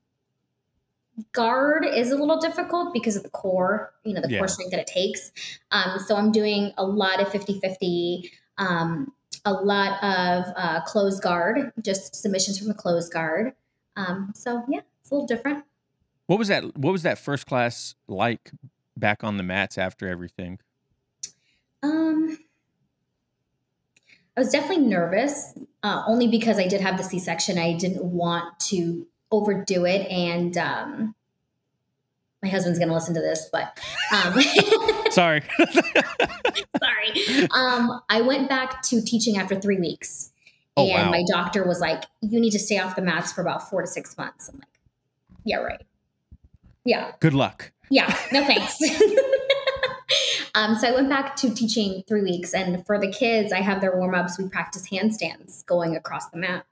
[1.31, 4.39] guard is a little difficult because of the core, you know, the yeah.
[4.39, 5.31] core strength that it takes.
[5.71, 9.11] Um, so I'm doing a lot of 50 50, um,
[9.45, 13.53] a lot of uh, closed guard, just submissions from the closed guard.
[13.95, 15.65] Um, so yeah, it's a little different.
[16.27, 16.77] What was that?
[16.77, 18.51] What was that first class like
[18.95, 20.59] back on the mats after everything?
[21.83, 22.39] Um,
[24.35, 27.59] I was definitely nervous, uh, only because I did have the C section.
[27.59, 31.15] I didn't want to overdo it, and um,
[32.43, 33.79] my husband's going to listen to this, but
[34.13, 34.39] um,
[35.11, 35.41] sorry,
[36.79, 37.47] sorry.
[37.51, 40.31] Um, I went back to teaching after three weeks,
[40.77, 41.11] oh, and wow.
[41.11, 43.87] my doctor was like, "You need to stay off the mats for about four to
[43.87, 44.67] six months." I'm like,
[45.43, 45.81] "Yeah, right.
[46.85, 47.11] Yeah.
[47.19, 48.15] Good luck." Yeah.
[48.31, 48.77] No thanks.
[50.55, 53.81] Um, so I went back to teaching three weeks, and for the kids, I have
[53.81, 54.37] their warm ups.
[54.37, 56.65] We practice handstands going across the mat,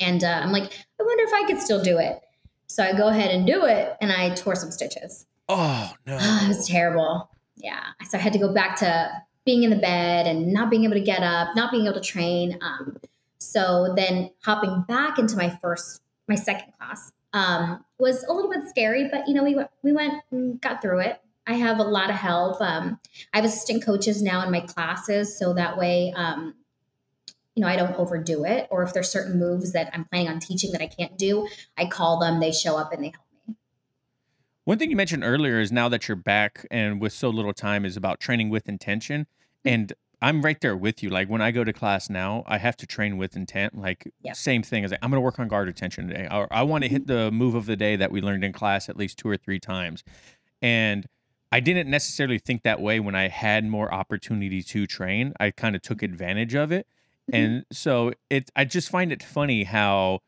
[0.00, 0.64] and uh, I'm like,
[1.00, 2.20] I wonder if I could still do it.
[2.66, 5.26] So I go ahead and do it, and I tore some stitches.
[5.48, 7.30] Oh no, it was terrible.
[7.56, 9.10] Yeah, so I had to go back to
[9.44, 12.00] being in the bed and not being able to get up, not being able to
[12.00, 12.58] train.
[12.62, 12.96] Um,
[13.38, 18.68] so then hopping back into my first, my second class um, was a little bit
[18.68, 21.20] scary, but you know we went, we went and got through it.
[21.46, 22.60] I have a lot of help.
[22.60, 23.00] Um,
[23.32, 26.54] I have assistant coaches now in my classes, so that way, um,
[27.60, 28.68] you know, I don't overdo it.
[28.70, 31.46] Or if there's certain moves that I'm planning on teaching that I can't do,
[31.76, 33.54] I call them, they show up, and they help me.
[34.64, 37.84] One thing you mentioned earlier is now that you're back and with so little time
[37.84, 39.26] is about training with intention.
[39.66, 39.68] Mm-hmm.
[39.68, 39.92] And
[40.22, 41.10] I'm right there with you.
[41.10, 43.76] Like when I go to class now, I have to train with intent.
[43.76, 46.28] Like same thing as like, I'm going to work on guard attention today.
[46.30, 47.24] Or I want to hit mm-hmm.
[47.24, 49.60] the move of the day that we learned in class at least two or three
[49.60, 50.02] times.
[50.62, 51.04] And
[51.52, 55.34] I didn't necessarily think that way when I had more opportunity to train.
[55.38, 56.86] I kind of took advantage of it.
[57.32, 57.44] Mm-hmm.
[57.44, 60.20] And so it I just find it funny how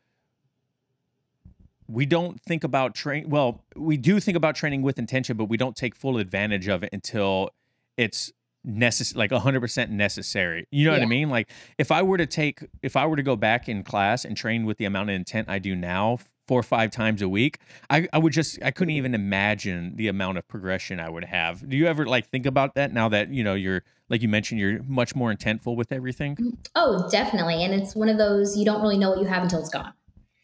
[1.89, 5.57] we don't think about train well, we do think about training with intention, but we
[5.57, 7.51] don't take full advantage of it until
[7.97, 8.33] it's
[8.65, 10.99] necessary like 100% necessary you know yeah.
[10.99, 13.69] what i mean like if i were to take if i were to go back
[13.69, 16.91] in class and train with the amount of intent i do now four or five
[16.91, 21.01] times a week, I, I would just I couldn't even imagine the amount of progression
[21.01, 21.69] I would have.
[21.69, 24.61] Do you ever like think about that now that you know you're like you mentioned
[24.61, 26.37] you're much more intentful with everything?
[26.37, 27.63] Mm, oh, definitely.
[27.65, 29.93] And it's one of those you don't really know what you have until it's gone.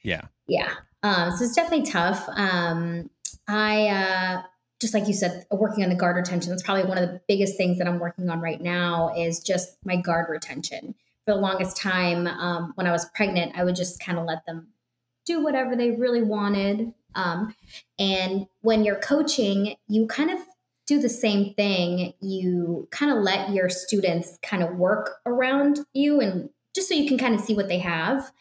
[0.02, 0.22] Yeah.
[0.46, 0.72] Yeah.
[1.02, 2.28] Um, so it's definitely tough.
[2.28, 3.10] Um,
[3.46, 4.42] I uh,
[4.80, 6.50] just like you said, working on the guard retention.
[6.50, 9.76] That's probably one of the biggest things that I'm working on right now is just
[9.84, 10.94] my guard retention.
[11.24, 14.46] For the longest time, um, when I was pregnant, I would just kind of let
[14.46, 14.68] them
[15.28, 16.92] do whatever they really wanted.
[17.14, 17.54] Um,
[17.98, 20.38] and when you're coaching, you kind of
[20.86, 22.14] do the same thing.
[22.20, 27.06] You kind of let your students kind of work around you and just so you
[27.06, 28.32] can kind of see what they have.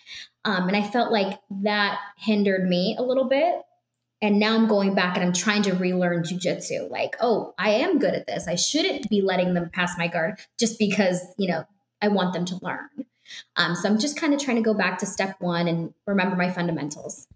[0.45, 3.62] Um, and I felt like that hindered me a little bit.
[4.21, 6.89] And now I'm going back and I'm trying to relearn jujitsu.
[6.89, 8.47] Like, oh, I am good at this.
[8.47, 11.66] I shouldn't be letting them pass my guard just because, you know,
[12.01, 12.89] I want them to learn.
[13.55, 16.36] Um, so I'm just kind of trying to go back to step one and remember
[16.36, 17.28] my fundamentals.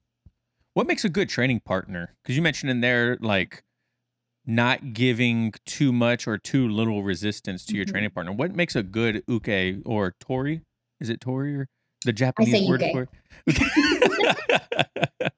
[0.73, 2.15] What makes a good training partner?
[2.23, 3.63] Because you mentioned in there, like,
[4.45, 7.91] not giving too much or too little resistance to your mm-hmm.
[7.91, 8.31] training partner.
[8.31, 10.61] What makes a good uke or tori?
[10.99, 11.67] Is it tori or
[12.05, 13.09] the Japanese word for it?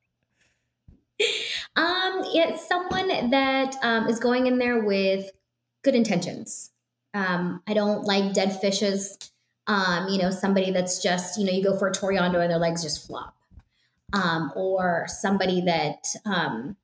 [1.76, 5.32] um, it's someone that um, is going in there with
[5.84, 6.72] good intentions.
[7.14, 9.18] Um, I don't like dead fishes
[9.68, 12.59] um, you know, somebody that's just, you know, you go for a Toreando and their
[12.59, 13.36] legs just flop.
[14.14, 16.76] Um, or somebody that, um,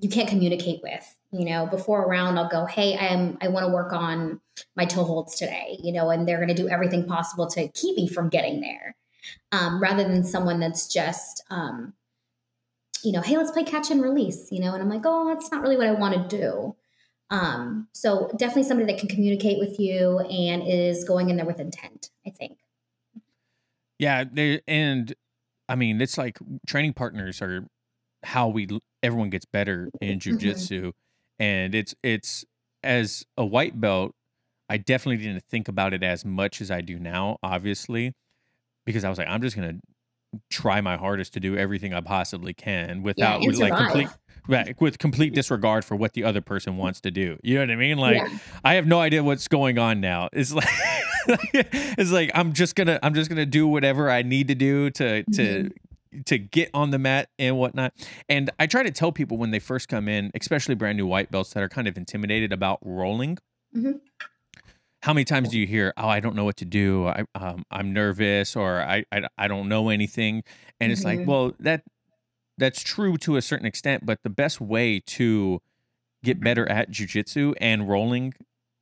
[0.00, 1.16] you can't communicate with.
[1.32, 4.40] You know, before a round, I'll go, "Hey, I am I want to work on
[4.76, 7.96] my toe holds today." You know, and they're going to do everything possible to keep
[7.96, 8.96] me from getting there,
[9.52, 11.94] um, rather than someone that's just, um,
[13.02, 15.50] you know, "Hey, let's play catch and release." You know, and I'm like, "Oh, that's
[15.50, 16.76] not really what I want to do."
[17.30, 21.60] Um, so definitely somebody that can communicate with you and is going in there with
[21.60, 22.10] intent.
[22.26, 22.58] I think.
[23.98, 24.24] Yeah,
[24.68, 25.14] and
[25.68, 27.66] I mean, it's like training partners are
[28.22, 28.68] how we
[29.02, 31.42] everyone gets better in jujitsu, mm-hmm.
[31.42, 32.44] and it's it's
[32.82, 34.14] as a white belt,
[34.68, 38.14] I definitely didn't think about it as much as I do now, obviously,
[38.84, 39.80] because I was like, I'm just gonna
[40.50, 44.08] try my hardest to do everything I possibly can without yeah, with like complete
[44.48, 47.38] right, with complete disregard for what the other person wants to do.
[47.42, 47.98] You know what I mean?
[47.98, 48.38] Like yeah.
[48.64, 50.28] I have no idea what's going on now.
[50.32, 50.68] It's like
[51.28, 55.22] it's like I'm just gonna I'm just gonna do whatever I need to do to
[55.24, 56.20] to mm-hmm.
[56.22, 57.92] to get on the mat and whatnot.
[58.28, 61.30] And I try to tell people when they first come in, especially brand new white
[61.30, 63.38] belts that are kind of intimidated about rolling.
[63.74, 63.98] Mm-hmm.
[65.02, 67.06] How many times do you hear, "Oh, I don't know what to do.
[67.06, 70.42] I, um, I'm nervous, or I, I, I don't know anything,"
[70.80, 71.20] and it's mm-hmm.
[71.20, 71.82] like, well, that
[72.58, 75.60] that's true to a certain extent, but the best way to
[76.22, 78.34] get better at jujitsu and rolling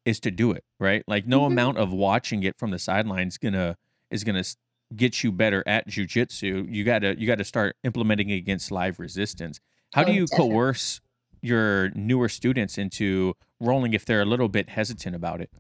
[0.05, 1.03] is to do it, right?
[1.07, 1.53] Like no mm-hmm.
[1.53, 3.77] amount of watching it from the sidelines gonna
[4.11, 4.45] is gonna
[4.95, 6.73] get you better at jujitsu.
[6.73, 9.61] You gotta you gotta start implementing it against live resistance.
[9.93, 10.53] How oh, do you definitely.
[10.55, 11.01] coerce
[11.41, 15.51] your newer students into rolling if they're a little bit hesitant about it?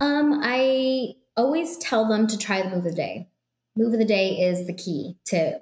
[0.00, 3.28] Um, I always tell them to try the move of the day.
[3.76, 5.58] Move of the day is the key to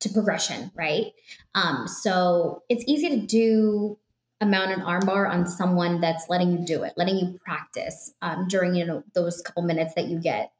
[0.00, 1.12] to progression, right?
[1.54, 3.98] Um, so it's easy to do
[4.40, 8.46] a mount an armbar on someone that's letting you do it, letting you practice um,
[8.48, 10.52] during you know those couple minutes that you get.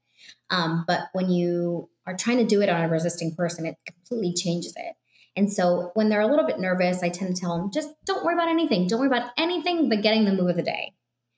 [0.50, 4.34] Um, but when you are trying to do it on a resisting person, it completely
[4.34, 4.96] changes it.
[5.36, 8.24] And so when they're a little bit nervous, I tend to tell them just don't
[8.24, 8.88] worry about anything.
[8.88, 10.94] Don't worry about anything but getting the move of the day,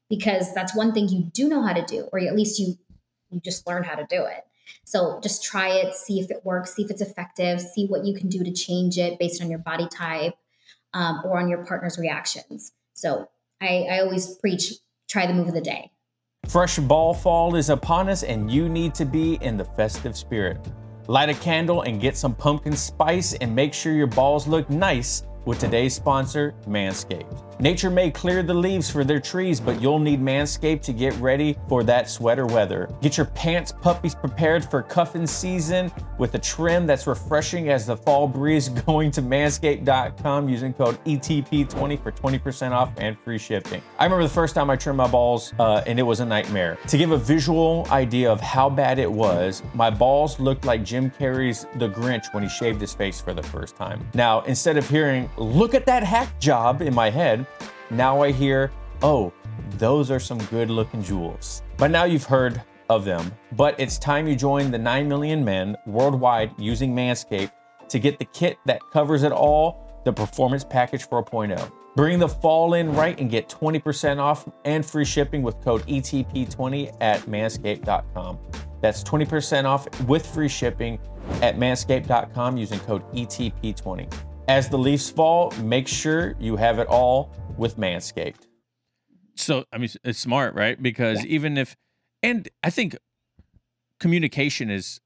[0.08, 2.76] because that's one thing you do know how to do, or at least you
[3.30, 4.44] you just learn how to do it.
[4.84, 8.14] So just try it, see if it works, see if it's effective, see what you
[8.14, 10.34] can do to change it based on your body type
[10.94, 12.72] um, or on your partner's reactions.
[12.94, 13.28] So
[13.60, 14.74] I, I always preach
[15.08, 15.90] try the move of the day.
[16.48, 20.58] Fresh ball fall is upon us, and you need to be in the festive spirit.
[21.06, 25.22] Light a candle and get some pumpkin spice, and make sure your balls look nice
[25.44, 27.49] with today's sponsor, Manscaped.
[27.60, 31.58] Nature may clear the leaves for their trees, but you'll need Manscaped to get ready
[31.68, 32.88] for that sweater weather.
[33.02, 37.98] Get your pants puppies prepared for cuffing season with a trim that's refreshing as the
[37.98, 43.82] fall breeze going to manscaped.com using code ETP20 for 20% off and free shipping.
[43.98, 46.78] I remember the first time I trimmed my balls uh, and it was a nightmare.
[46.86, 51.10] To give a visual idea of how bad it was, my balls looked like Jim
[51.10, 54.08] Carrey's The Grinch when he shaved his face for the first time.
[54.14, 57.46] Now, instead of hearing, look at that hack job in my head,
[57.90, 58.70] now I hear,
[59.02, 59.32] oh,
[59.78, 61.62] those are some good looking jewels.
[61.76, 63.32] But now you've heard of them.
[63.52, 67.52] But it's time you join the 9 million men worldwide using Manscaped
[67.88, 71.70] to get the kit that covers it all the Performance Package 4.0.
[71.96, 76.96] Bring the fall in right and get 20% off and free shipping with code ETP20
[77.00, 78.38] at manscaped.com.
[78.80, 80.98] That's 20% off with free shipping
[81.42, 84.29] at manscaped.com using code ETP20.
[84.50, 88.48] As the leaves fall, make sure you have it all with Manscaped.
[89.36, 90.82] So, I mean, it's smart, right?
[90.82, 91.30] Because yeah.
[91.30, 91.76] even if,
[92.20, 92.96] and I think
[94.00, 95.00] communication is,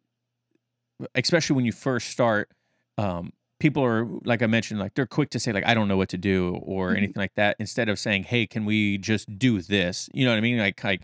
[1.14, 2.52] especially when you first start,
[2.96, 5.98] um, people are like I mentioned, like they're quick to say like I don't know
[5.98, 6.96] what to do or mm-hmm.
[6.96, 10.38] anything like that, instead of saying, "Hey, can we just do this?" You know what
[10.38, 10.56] I mean?
[10.56, 11.02] Like like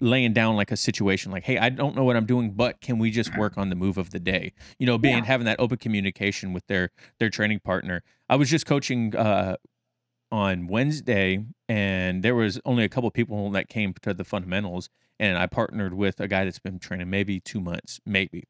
[0.00, 2.98] laying down like a situation like hey i don't know what i'm doing but can
[2.98, 4.52] we just work on the move of the day?
[4.78, 5.24] You know being yeah.
[5.24, 8.02] having that open communication with their their training partner.
[8.28, 9.56] I was just coaching uh
[10.32, 15.36] on wednesday and there was only a couple people that came to the fundamentals and
[15.36, 18.40] i partnered with a guy that's been training maybe two months maybe.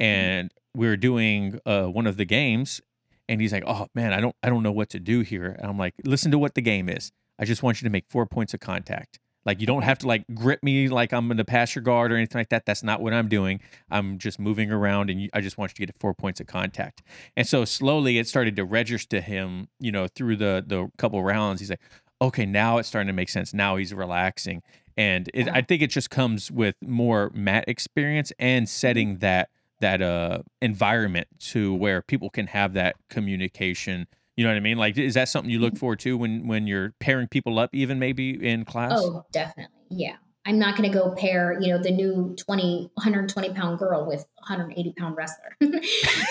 [0.00, 0.04] Mm-hmm.
[0.04, 2.80] and we were doing uh one of the games
[3.28, 5.56] and he's like oh man i don't i don't know what to do here.
[5.58, 7.12] And i'm like listen to what the game is.
[7.38, 10.06] I just want you to make four points of contact like you don't have to
[10.06, 12.66] like grip me like I'm in the pass your guard or anything like that.
[12.66, 13.60] That's not what I'm doing.
[13.90, 16.46] I'm just moving around, and you, I just want you to get four points of
[16.46, 17.02] contact.
[17.36, 21.22] And so slowly it started to register to him, you know, through the the couple
[21.22, 21.60] rounds.
[21.60, 21.80] He's like,
[22.20, 23.54] okay, now it's starting to make sense.
[23.54, 24.62] Now he's relaxing,
[24.96, 29.48] and it, I think it just comes with more mat experience and setting that
[29.80, 34.06] that uh environment to where people can have that communication
[34.36, 34.78] you know what I mean?
[34.78, 37.98] Like, is that something you look for too when when you're pairing people up, even
[37.98, 38.92] maybe in class?
[38.94, 39.74] Oh, definitely.
[39.90, 40.16] Yeah.
[40.46, 44.26] I'm not going to go pair, you know, the new 20, 120 pound girl with
[44.38, 45.54] 180 pound wrestler.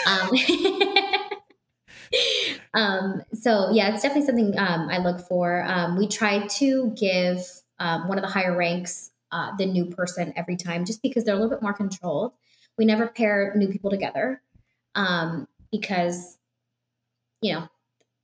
[0.07, 0.31] um,
[2.73, 5.63] um, so yeah, it's definitely something um, I look for.
[5.63, 7.45] Um, we try to give
[7.77, 11.35] um, one of the higher ranks uh, the new person every time, just because they're
[11.35, 12.33] a little bit more controlled.
[12.77, 14.41] We never pair new people together
[14.95, 16.37] um, because
[17.41, 17.69] you know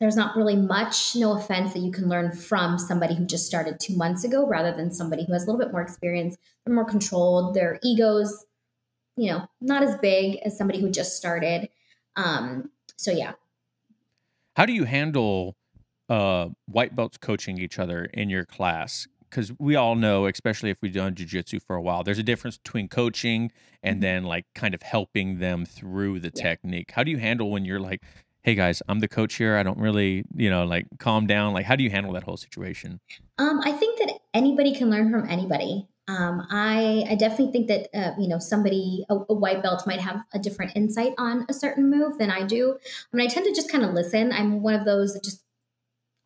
[0.06, 3.80] there's not really much, no offense, that you can learn from somebody who just started
[3.80, 6.38] two months ago rather than somebody who has a little bit more experience.
[6.64, 7.56] They're more controlled.
[7.56, 8.46] Their egos,
[9.18, 11.70] you know, not as big as somebody who just started.
[12.16, 13.32] Um, so yeah.
[14.56, 15.56] How do you handle
[16.08, 19.08] uh, white belts coaching each other in your class?
[19.28, 22.60] Because we all know, especially if we've done jujitsu for a while, there's a difference
[22.60, 23.52] between coaching
[23.82, 24.02] and mm-hmm.
[24.02, 26.44] then like kind of helping them through the yeah.
[26.44, 26.92] technique.
[26.92, 28.04] How do you handle when you're like,
[28.46, 29.58] hey guys, I'm the coach here.
[29.58, 31.54] I don't really, you know, like calm down.
[31.54, 33.00] Like, how do you handle that whole situation?
[33.40, 35.88] Um, I think that anybody can learn from anybody.
[36.08, 40.00] Um, I, I definitely think that uh, you know somebody a, a, white belt might
[40.00, 42.78] have a different insight on a certain move than I do.
[43.12, 44.32] I mean, I tend to just kind of listen.
[44.32, 45.42] I'm one of those that just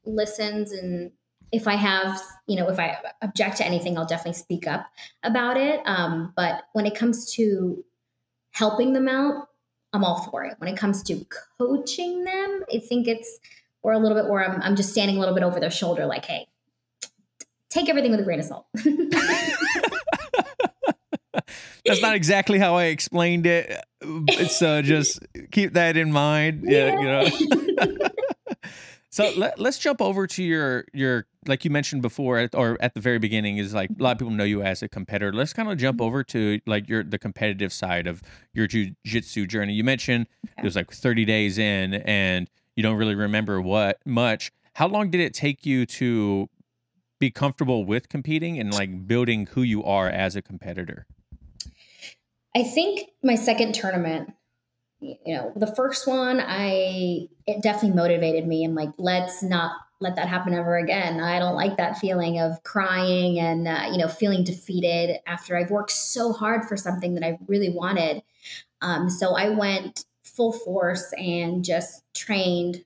[0.03, 1.11] listens, and
[1.53, 4.87] if I have you know if I object to anything, I'll definitely speak up
[5.23, 5.79] about it.
[5.85, 7.85] Um, but when it comes to
[8.51, 9.48] helping them out,
[9.93, 10.55] I'm all for it.
[10.59, 11.25] When it comes to
[11.57, 13.39] coaching them, I think it's
[13.81, 16.05] or a little bit where I'm, I'm just standing a little bit over their shoulder,
[16.05, 16.47] like, hey,
[17.69, 18.65] take everything with a grain of salt.
[21.85, 23.83] That's not exactly how I explained it.
[24.49, 25.19] So uh, just
[25.51, 26.63] keep that in mind.
[26.65, 27.97] Yeah, yeah you know.
[29.11, 32.99] So let, us jump over to your your like you mentioned before or at the
[32.99, 35.33] very beginning is like a lot of people know you as a competitor.
[35.33, 36.05] Let's kind of jump mm-hmm.
[36.05, 38.21] over to like your the competitive side of
[38.53, 39.73] your jiu-jitsu journey.
[39.73, 44.51] You mentioned it was like 30 days in and you don't really remember what much.
[44.75, 46.47] How long did it take you to
[47.19, 51.07] be comfortable with competing and like building who you are as a competitor?
[52.55, 54.33] I think my second tournament
[55.01, 58.63] you know the first one i it definitely motivated me.
[58.63, 59.71] And like let's not
[60.01, 61.19] let that happen ever again.
[61.19, 65.71] I don't like that feeling of crying and uh, you know feeling defeated after i've
[65.71, 68.21] worked so hard for something that i really wanted.
[68.81, 72.83] Um, so i went full force and just trained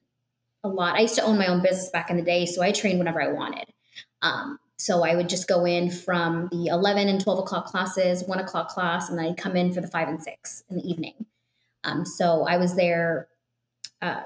[0.63, 0.95] a lot.
[0.95, 3.21] I used to own my own business back in the day so i trained whenever
[3.21, 3.65] i wanted.
[4.21, 8.39] Um, so I would just go in from the 11 and 12 o'clock classes, one
[8.39, 11.25] o'clock class, and I'd come in for the five and six in the evening.
[11.83, 13.27] Um, so I was there
[14.01, 14.23] uh,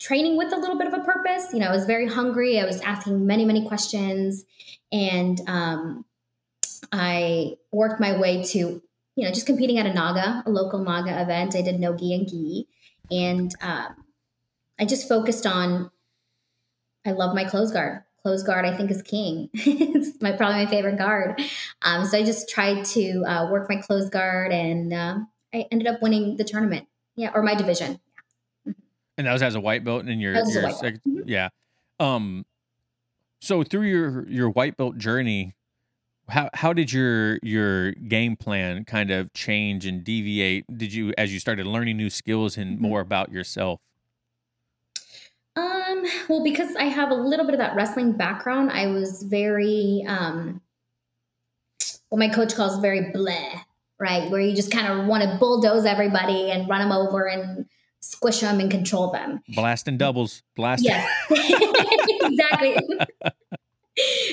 [0.00, 1.52] training with a little bit of a purpose.
[1.52, 2.60] You know, I was very hungry.
[2.60, 4.44] I was asking many, many questions.
[4.92, 6.04] And um,
[6.92, 11.20] I worked my way to, you know, just competing at a Naga, a local Naga
[11.22, 11.56] event.
[11.56, 12.68] I did no gi and gi.
[13.10, 14.04] And um,
[14.78, 15.90] I just focused on,
[17.06, 18.02] I love my closed guard.
[18.22, 19.50] Closed guard, I think, is king.
[19.54, 21.40] it's my probably my favorite guard.
[21.82, 25.18] Um, so I just tried to uh, work my closed guard, and uh,
[25.52, 26.86] I ended up winning the tournament.
[27.16, 28.00] Yeah, or my division.
[28.66, 28.70] Mm-hmm.
[29.18, 31.28] And that was as a white belt in your, your second, mm-hmm.
[31.28, 31.48] yeah.
[32.00, 32.44] Um,
[33.40, 35.54] so through your your white belt journey,
[36.28, 40.64] how how did your your game plan kind of change and deviate?
[40.76, 42.88] Did you as you started learning new skills and mm-hmm.
[42.88, 43.80] more about yourself?
[45.56, 50.04] Um, well, because I have a little bit of that wrestling background, I was very
[50.08, 50.60] um
[52.08, 53.60] what my coach calls very bleh
[54.04, 54.30] right?
[54.30, 57.64] Where you just kind of want to bulldoze everybody and run them over and
[58.00, 59.42] squish them and control them.
[59.48, 60.90] Blasting doubles, blasting.
[60.90, 62.76] Yeah, exactly.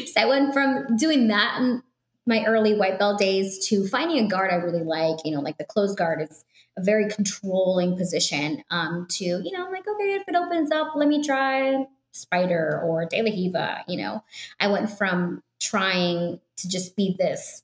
[0.07, 1.81] so I went from doing that in
[2.25, 5.19] my early white belt days to finding a guard I really like.
[5.23, 6.43] You know, like the closed guard is
[6.77, 8.63] a very controlling position.
[8.69, 12.81] Um, to you know, I'm like, okay, if it opens up, let me try Spider
[12.83, 13.85] or De La Riva.
[13.87, 14.23] You know,
[14.59, 17.63] I went from trying to just be this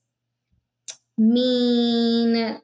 [1.18, 2.60] mean,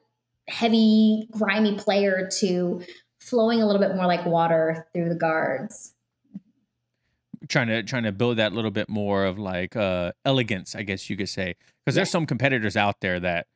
[0.48, 2.82] heavy, grimy player to
[3.18, 5.94] flowing a little bit more like water through the guards.
[7.48, 11.10] Trying to trying to build that little bit more of like uh elegance, I guess
[11.10, 11.56] you could say.
[11.84, 12.00] Because yeah.
[12.00, 13.46] there's some competitors out there that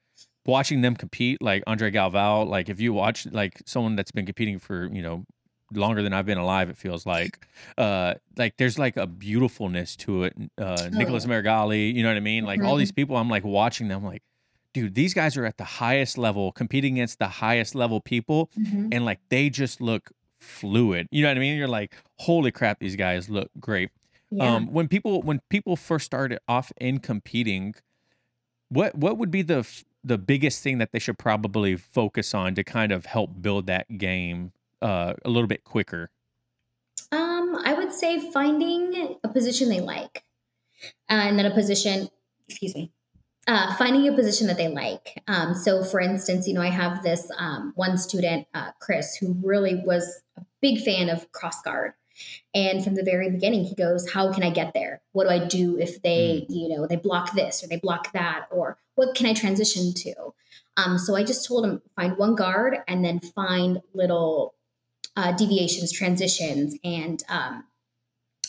[0.44, 4.58] watching them compete, like Andre Galvao, like if you watch like someone that's been competing
[4.58, 5.24] for, you know,
[5.72, 7.46] longer than I've been alive, it feels like.
[7.78, 10.34] Uh like there's like a beautifulness to it.
[10.58, 11.72] Uh oh, Nicholas yeah.
[11.72, 12.44] You know what I mean?
[12.44, 12.68] Like mm-hmm.
[12.68, 14.22] all these people, I'm like watching them like
[14.72, 18.88] dude, these guys are at the highest level, competing against the highest level people, mm-hmm.
[18.92, 21.08] and like they just look fluid.
[21.10, 21.56] You know what I mean?
[21.56, 23.90] You're like, holy crap, these guys look great.
[24.30, 24.54] Yeah.
[24.54, 27.74] Um, when people when people first started off in competing,
[28.68, 29.66] what what would be the
[30.04, 33.98] the biggest thing that they should probably focus on to kind of help build that
[33.98, 34.52] game
[34.82, 36.10] uh, a little bit quicker?
[37.10, 40.24] Um, I would say finding a position they like,
[41.08, 42.08] and then a position.
[42.48, 42.92] Excuse me
[43.48, 45.22] uh, finding a position that they like.
[45.26, 49.34] Um, so, for instance, you know, I have this um, one student, uh, Chris, who
[49.42, 51.94] really was a big fan of cross guard.
[52.54, 55.00] And from the very beginning, he goes, How can I get there?
[55.12, 56.54] What do I do if they, Mm.
[56.54, 58.46] you know, they block this or they block that?
[58.50, 60.34] Or what can I transition to?
[60.76, 64.54] Um, so I just told him find one guard and then find little
[65.16, 67.64] uh, deviations, transitions, and um,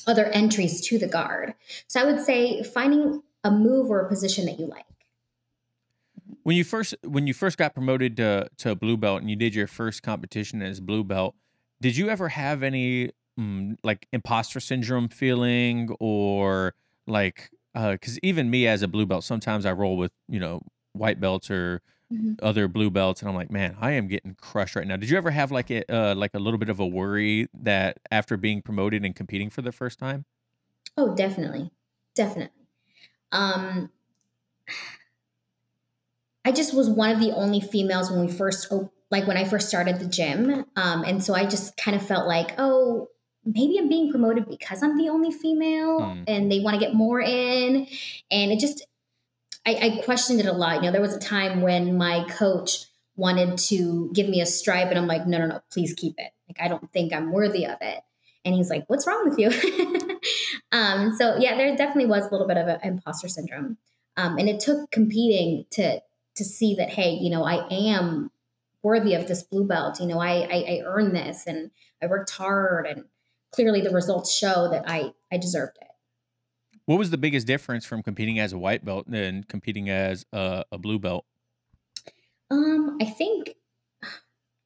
[0.06, 1.54] other entries to the guard.
[1.88, 4.86] So I would say finding a move or a position that you like.
[6.50, 9.54] When you first when you first got promoted to to blue belt and you did
[9.54, 11.36] your first competition as blue belt,
[11.80, 16.74] did you ever have any mm, like imposter syndrome feeling or
[17.06, 21.20] like because even me as a blue belt, sometimes I roll with you know white
[21.20, 22.40] belts or Mhm.
[22.42, 24.98] other blue belts, and I'm like, man, I am getting crushed right now.
[24.98, 28.00] Did you ever have like a uh, like a little bit of a worry that
[28.10, 30.26] after being promoted and competing for the first time?
[30.98, 31.70] Oh, definitely.
[32.16, 32.66] Definitely.
[33.32, 33.92] Um,
[36.46, 39.44] I just was one of the only females when we first, op- like when I
[39.46, 40.66] first started the gym.
[40.76, 43.08] Um, and so I just kind of felt like, oh,
[43.46, 46.24] maybe I'm being promoted because I'm the only female Hmm.
[46.28, 47.88] and they want to get more in.
[48.32, 48.86] And it just,
[49.66, 50.76] I, I questioned it a lot.
[50.76, 52.86] You know, there was a time when my coach
[53.16, 56.32] wanted to give me a stripe and I'm like, no, no, no, please keep it.
[56.48, 58.00] Like, I don't think I'm worthy of it.
[58.46, 59.50] And he's like, what's wrong with you?
[60.72, 63.78] um, so yeah, there definitely was a little bit of an imposter syndrome.
[64.16, 66.02] Um, and it took competing to,
[66.40, 68.32] to see that, hey, you know, I am
[68.82, 70.00] worthy of this blue belt.
[70.00, 71.70] You know, I, I, I earned this and
[72.02, 73.06] I worked hard and
[73.52, 75.88] clearly the results show that I, I deserved it.
[76.86, 80.64] What was the biggest difference from competing as a white belt and competing as a,
[80.72, 81.26] a blue belt?
[82.50, 83.56] Um, I think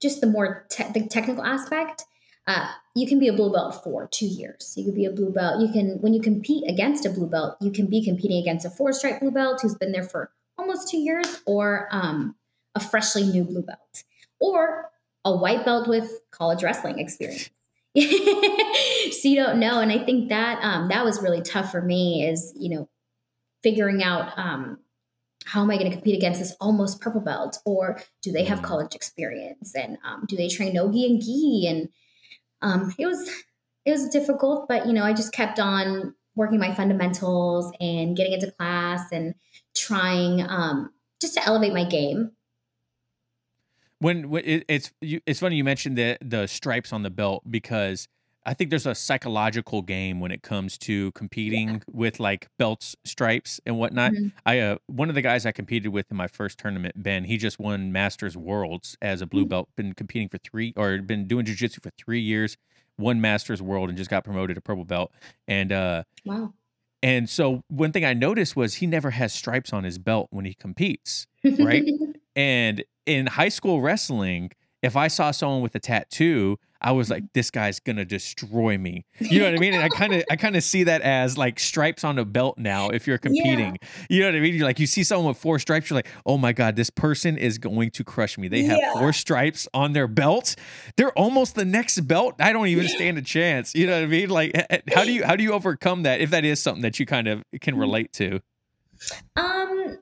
[0.02, 2.04] just the more te- the technical aspect.
[2.46, 4.74] Uh, you can be a blue belt for two years.
[4.76, 5.62] You could be a blue belt.
[5.62, 8.70] You can when you compete against a blue belt, you can be competing against a
[8.70, 12.36] four stripe blue belt who's been there for almost two years, or um,
[12.76, 14.04] a freshly new blue belt,
[14.40, 14.90] or
[15.26, 17.50] a white belt with college wrestling experience.
[17.98, 22.26] so you don't know, and I think that um, that was really tough for me.
[22.28, 22.90] Is you know
[23.62, 24.80] figuring out um,
[25.46, 28.60] how am I going to compete against this almost purple belt, or do they have
[28.60, 28.64] Mm.
[28.64, 31.68] college experience, and um, do they train nogi and gi?
[31.70, 31.90] And
[32.62, 33.30] um, it was
[33.86, 38.34] it was difficult, but you know I just kept on working my fundamentals and getting
[38.34, 39.36] into class and
[39.76, 42.32] trying um, just to elevate my game.
[44.00, 47.44] when, when it, it's you, it's funny you mentioned the the stripes on the belt
[47.50, 48.08] because
[48.46, 53.62] I think there's a psychological game when it comes to competing with like belts, stripes,
[53.66, 54.12] and whatnot.
[54.12, 54.34] Mhm.
[54.46, 57.38] I uh, one of the guys I competed with in my first tournament, Ben, he
[57.38, 59.50] just won Masters Worlds as a blue Mm.
[59.50, 59.70] belt.
[59.78, 62.58] Been competing for three or been doing jujitsu for three years.
[62.98, 65.12] Won Masters World and just got promoted to purple belt.
[65.48, 66.54] And uh, Wow.
[67.02, 70.46] and so one thing I noticed was he never has stripes on his belt when
[70.46, 71.28] he competes.
[71.44, 71.84] Right?
[72.36, 77.24] And in high school wrestling, if I saw someone with a tattoo, I was like,
[77.34, 79.06] this guy's gonna destroy me.
[79.20, 79.74] You know what I mean?
[79.74, 82.58] And I kind of I kind of see that as like stripes on a belt
[82.58, 83.78] now if you're competing.
[84.10, 84.54] You know what I mean?
[84.56, 87.38] You're like you see someone with four stripes, you're like, oh my God, this person
[87.38, 88.48] is going to crush me.
[88.48, 88.94] They have Yeah.
[88.94, 90.56] four stripes on their belt.
[90.98, 92.36] They're almost the next belt.
[92.40, 93.74] I don't even stand a chance.
[93.74, 94.30] You know what I mean?
[94.30, 94.52] Like
[94.94, 97.28] how do you how do you overcome that if that is something that you kind
[97.28, 98.42] of can relate to?
[99.36, 99.98] Um,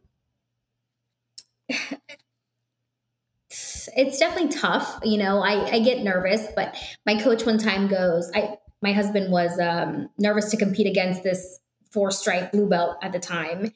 [3.96, 5.00] it's definitely tough.
[5.04, 6.76] You know, I, I get nervous, but
[7.06, 11.60] my coach one time goes, I, my husband was um, nervous to compete against this
[11.92, 13.72] four stripe blue belt at the time.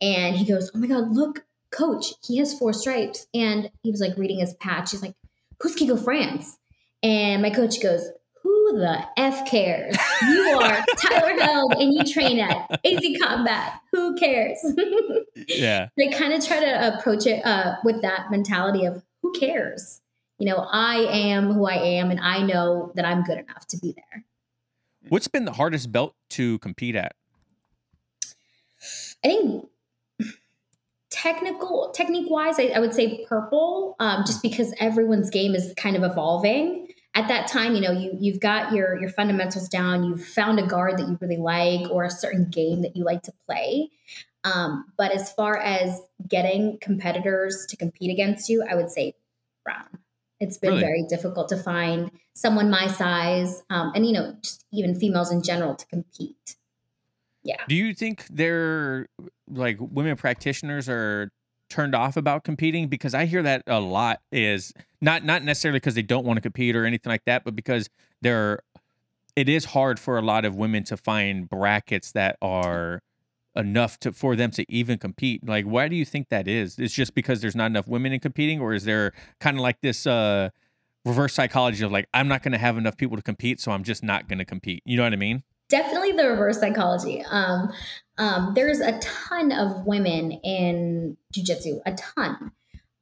[0.00, 3.26] And he goes, Oh my God, look, coach, he has four stripes.
[3.34, 4.92] And he was like reading his patch.
[4.92, 5.14] He's like,
[5.60, 6.58] Who's Kiko France?
[7.02, 8.08] And my coach goes,
[8.42, 9.96] Who the F cares?
[10.22, 13.80] You are Tyler Held and you train at AZ Combat.
[13.92, 14.58] Who cares?
[15.48, 15.88] Yeah.
[15.98, 20.00] they kind of try to approach it uh, with that mentality of who cares?
[20.38, 23.78] You know, I am who I am, and I know that I'm good enough to
[23.78, 24.24] be there.
[25.08, 27.14] What's been the hardest belt to compete at?
[29.24, 29.68] I think
[31.10, 35.96] technical, technique wise, I, I would say purple, um, just because everyone's game is kind
[35.96, 36.88] of evolving.
[37.14, 40.04] At that time, you know, you you've got your your fundamentals down.
[40.04, 43.22] You've found a guard that you really like, or a certain game that you like
[43.22, 43.88] to play.
[44.46, 49.14] Um, but as far as getting competitors to compete against you, I would say
[49.64, 49.98] brown.
[50.38, 50.82] It's been Really?
[50.82, 55.42] very difficult to find someone my size, um, and you know, just even females in
[55.42, 56.56] general to compete.
[57.42, 57.64] Yeah.
[57.68, 59.08] Do you think they're
[59.48, 61.30] like women practitioners are
[61.70, 62.88] turned off about competing?
[62.88, 66.40] Because I hear that a lot is not not necessarily because they don't want to
[66.40, 67.88] compete or anything like that, but because
[68.20, 68.60] they're
[69.34, 73.02] it is hard for a lot of women to find brackets that are
[73.56, 75.46] enough to for them to even compete.
[75.46, 76.78] Like why do you think that is?
[76.78, 79.80] It's just because there's not enough women in competing or is there kind of like
[79.80, 80.50] this uh
[81.06, 83.84] reverse psychology of like I'm not going to have enough people to compete, so I'm
[83.84, 84.82] just not going to compete.
[84.84, 85.44] You know what I mean?
[85.68, 87.24] Definitely the reverse psychology.
[87.30, 87.72] Um,
[88.18, 92.52] um, there's a ton of women in jujitsu, a ton,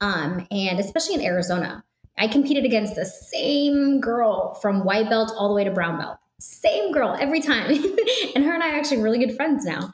[0.00, 1.84] um, and especially in Arizona.
[2.16, 6.18] I competed against the same girl from white belt all the way to brown belt.
[6.44, 7.70] Same girl every time.
[8.34, 9.90] and her and I are actually really good friends now.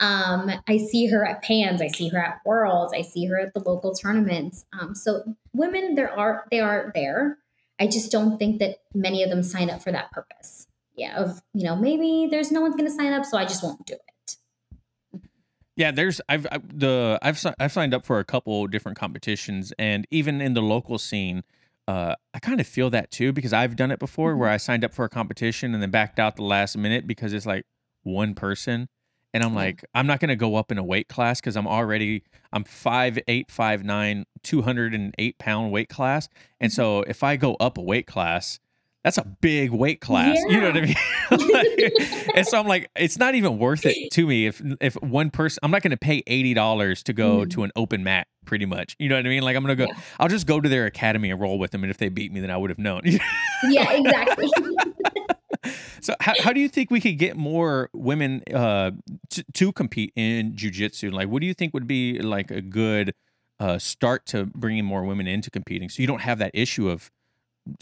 [0.00, 3.54] Um, I see her at Pans, I see her at Worlds, I see her at
[3.54, 4.66] the local tournaments.
[4.78, 5.22] Um, so
[5.54, 7.38] women, there are they are there.
[7.80, 10.66] I just don't think that many of them sign up for that purpose.
[10.94, 13.62] Yeah, of you know maybe there's no one's going to sign up, so I just
[13.62, 14.36] won't do it.
[15.76, 20.06] Yeah, there's I've I, the I've I've signed up for a couple different competitions, and
[20.10, 21.44] even in the local scene,
[21.86, 24.40] uh, I kind of feel that too because I've done it before mm-hmm.
[24.40, 27.32] where I signed up for a competition and then backed out the last minute because
[27.32, 27.64] it's like
[28.02, 28.88] one person.
[29.32, 32.22] And I'm like, I'm not gonna go up in a weight class because I'm already
[32.52, 36.28] I'm five eight, five nine, 208 pound weight class.
[36.60, 36.76] And mm-hmm.
[36.76, 38.60] so if I go up a weight class,
[39.04, 40.38] that's a big weight class.
[40.48, 40.54] Yeah.
[40.54, 40.96] You know what I mean?
[41.52, 41.92] like,
[42.34, 45.60] and so I'm like, it's not even worth it to me if if one person
[45.62, 47.50] I'm not gonna pay eighty dollars to go mm.
[47.50, 48.96] to an open mat, pretty much.
[48.98, 49.42] You know what I mean?
[49.42, 49.98] Like I'm gonna go yeah.
[50.18, 51.84] I'll just go to their academy and roll with them.
[51.84, 53.02] And if they beat me, then I would have known.
[53.68, 54.48] yeah, exactly.
[56.00, 58.92] so how, how do you think we could get more women uh
[59.30, 61.12] to, to compete in jujitsu?
[61.12, 63.12] Like what do you think would be like a good
[63.60, 67.10] uh start to bringing more women into competing so you don't have that issue of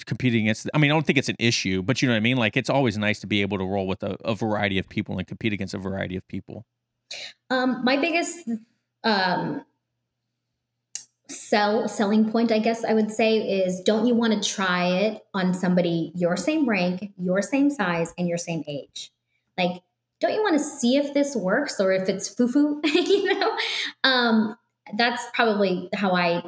[0.06, 2.20] competing against i mean i don't think it's an issue but you know what i
[2.20, 2.36] mean?
[2.36, 5.18] Like it's always nice to be able to roll with a, a variety of people
[5.18, 6.64] and compete against a variety of people.
[7.50, 8.48] Um my biggest
[9.04, 9.64] um
[11.28, 15.22] sell selling point i guess i would say is don't you want to try it
[15.32, 19.10] on somebody your same rank your same size and your same age?
[19.58, 19.82] Like
[20.20, 23.58] don't you want to see if this works or if it's foo-foo you know?
[24.04, 24.56] Um
[24.96, 26.42] that's probably how i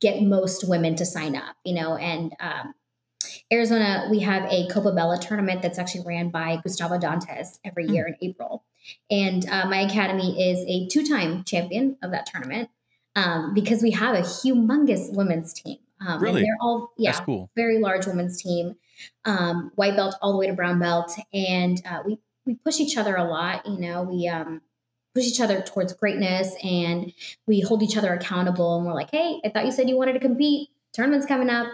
[0.00, 2.74] get most women to sign up you know and um
[3.52, 7.94] Arizona, we have a Copa Bella tournament that's actually ran by Gustavo Dantas every hmm.
[7.94, 8.64] year in April.
[9.10, 12.70] And uh, my academy is a two time champion of that tournament
[13.16, 15.78] um, because we have a humongous women's team.
[16.06, 16.42] Um, really?
[16.42, 17.50] they're all, yeah, That's cool.
[17.54, 18.76] very large women's team,
[19.26, 21.12] um, white belt all the way to brown belt.
[21.34, 23.66] And uh, we, we push each other a lot.
[23.66, 24.62] You know, we um,
[25.14, 27.12] push each other towards greatness and
[27.46, 28.78] we hold each other accountable.
[28.78, 30.70] And we're like, hey, I thought you said you wanted to compete.
[30.94, 31.66] Tournament's coming up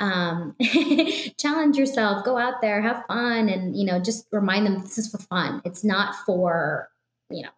[0.00, 0.56] um,
[1.38, 5.10] challenge yourself, go out there, have fun, and you know, just remind them this is
[5.10, 5.62] for fun.
[5.64, 6.88] It's not for
[7.30, 7.50] you know,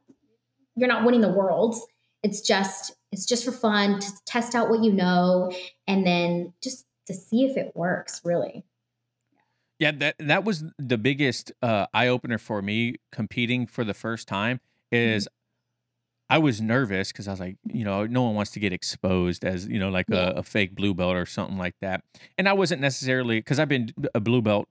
[0.77, 1.77] you're not winning the world.
[2.23, 5.53] It's just it's just for fun to test out what you know,
[5.87, 8.21] and then just to see if it works.
[8.25, 8.65] Really.
[9.79, 14.29] Yeah, that that was the biggest uh, eye opener for me competing for the first
[14.29, 14.61] time.
[14.93, 15.36] Is mm-hmm.
[16.29, 19.45] I was nervous because I was like, you know, no one wants to get exposed
[19.45, 20.31] as, you know, like yeah.
[20.31, 22.03] a, a, fake blue belt or something like that.
[22.37, 24.69] And I wasn't necessarily because I've been a blue belt,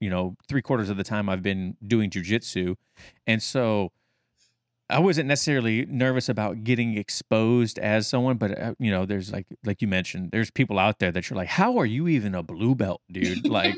[0.00, 2.74] you know, three quarters of the time I've been doing jujitsu.
[3.28, 3.92] And so
[4.90, 9.46] I wasn't necessarily nervous about getting exposed as someone, but uh, you know, there's like,
[9.64, 12.42] like you mentioned, there's people out there that you're like, how are you even a
[12.42, 13.46] blue belt, dude?
[13.56, 13.76] Like,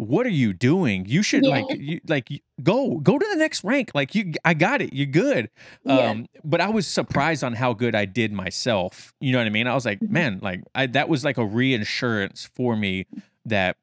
[0.00, 1.04] what are you doing?
[1.06, 1.50] You should yeah.
[1.50, 2.28] like you, like
[2.62, 3.90] go go to the next rank.
[3.94, 4.94] Like you I got it.
[4.94, 5.50] You're good.
[5.84, 5.98] Yeah.
[5.98, 9.12] Um but I was surprised on how good I did myself.
[9.20, 9.66] You know what I mean?
[9.66, 10.12] I was like, mm-hmm.
[10.12, 13.06] man, like I that was like a reassurance for me
[13.44, 13.76] that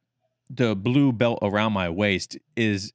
[0.49, 2.93] the blue belt around my waist is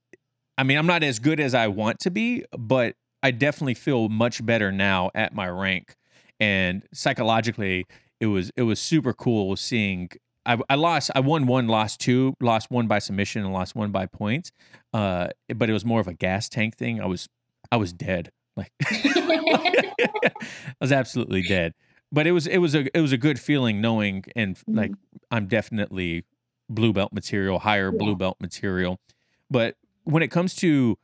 [0.59, 4.09] I mean, I'm not as good as I want to be, but I definitely feel
[4.09, 5.97] much better now at my rank.
[6.41, 7.87] And psychologically,
[8.21, 10.11] it was it was super cool seeing
[10.45, 11.11] I, I lost.
[11.15, 14.53] I won one, lost two, lost one by submission, and lost one by points.
[14.93, 17.01] Uh, but it was more of a gas tank thing.
[17.01, 17.29] I was,
[17.71, 18.31] I was dead.
[18.57, 20.33] Like, I
[20.81, 21.75] was absolutely dead.
[22.11, 24.77] But it was, it was a, it was a good feeling knowing, and mm-hmm.
[24.77, 24.93] like,
[25.31, 26.25] I'm definitely
[26.69, 27.99] blue belt material, higher yeah.
[27.99, 29.01] blue belt material.
[29.51, 30.99] But when it comes to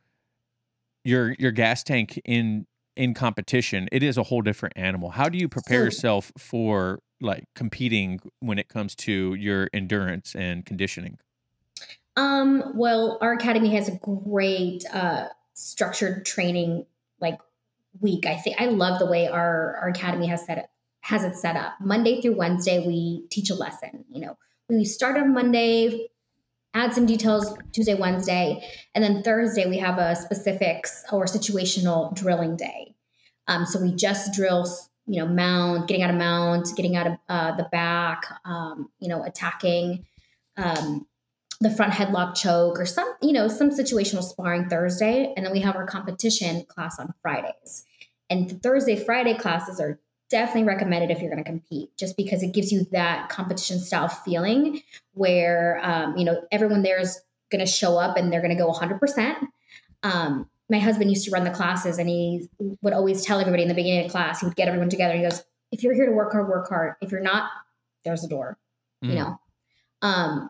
[1.03, 2.65] your your gas tank in
[2.95, 5.11] in competition, it is a whole different animal.
[5.11, 10.65] How do you prepare yourself for like competing when it comes to your endurance and
[10.65, 11.17] conditioning?
[12.15, 16.85] Um, well, our academy has a great uh, structured training
[17.21, 17.39] like
[18.01, 18.25] week.
[18.25, 20.65] I think I love the way our our academy has set it
[21.01, 21.73] has it set up.
[21.79, 24.05] Monday through Wednesday, we teach a lesson.
[24.11, 26.09] You know, we start on Monday,
[26.73, 32.55] add some details Tuesday, Wednesday, and then Thursday we have a specifics or situational drilling
[32.55, 32.95] day.
[33.47, 34.67] Um, so we just drill
[35.09, 39.09] you know, mount, getting out of mount, getting out of uh, the back, um, you
[39.09, 40.05] know, attacking
[40.55, 41.07] um,
[41.59, 45.33] the front headlock choke or some, you know, some situational sparring Thursday.
[45.35, 47.85] And then we have our competition class on Fridays.
[48.29, 49.99] And the Thursday, Friday classes are
[50.29, 54.09] definitely recommended if you're going to compete, just because it gives you that competition style
[54.09, 54.83] feeling
[55.13, 57.19] where um, you know everyone there is
[57.51, 58.99] going to show up and they're going to go 100.
[58.99, 59.37] percent
[60.03, 62.47] um, My husband used to run the classes, and he
[62.81, 64.39] would always tell everybody in the beginning of class.
[64.39, 65.13] He would get everyone together.
[65.13, 66.95] And he goes, "If you're here to work hard, work hard.
[67.01, 67.49] If you're not,
[68.05, 68.57] there's a door."
[69.03, 69.09] Mm.
[69.09, 69.39] You know.
[70.01, 70.49] Um,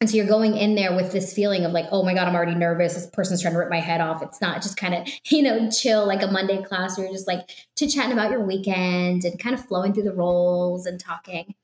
[0.00, 2.34] and so you're going in there with this feeling of like, oh my God, I'm
[2.34, 2.94] already nervous.
[2.94, 4.22] This person's trying to rip my head off.
[4.22, 7.26] It's not just kind of, you know, chill like a Monday class where you're just
[7.26, 11.54] like chit chatting about your weekend and kind of flowing through the roles and talking.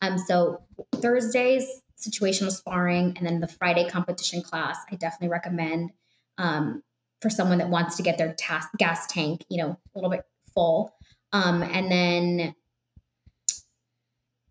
[0.00, 0.62] Um, so
[0.96, 5.90] Thursdays, situational sparring, and then the Friday competition class, I definitely recommend
[6.38, 6.82] um,
[7.22, 10.26] for someone that wants to get their tas- gas tank, you know, a little bit
[10.52, 10.94] full.
[11.32, 12.54] Um, and then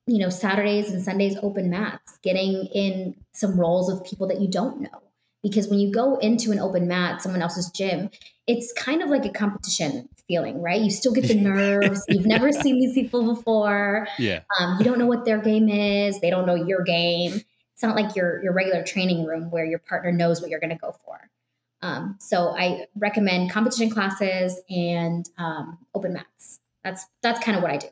[0.08, 4.48] you know, Saturdays and Sundays open mats, getting in some roles with people that you
[4.48, 5.04] don't know.
[5.44, 8.10] Because when you go into an open mat, someone else's gym,
[8.46, 10.82] it's kind of like a competition feeling, right?
[10.82, 12.04] You still get the nerves.
[12.10, 14.08] You've never seen these people before.
[14.20, 14.42] Yeah.
[14.60, 16.20] Um, you don't know what their game is.
[16.20, 17.42] They don't know your game.
[17.74, 20.72] It's not like your your regular training room where your partner knows what you're going
[20.72, 21.30] to go for.
[21.82, 26.60] Um, so I recommend competition classes and um, open mats.
[26.84, 27.88] That's that's kind of what I do.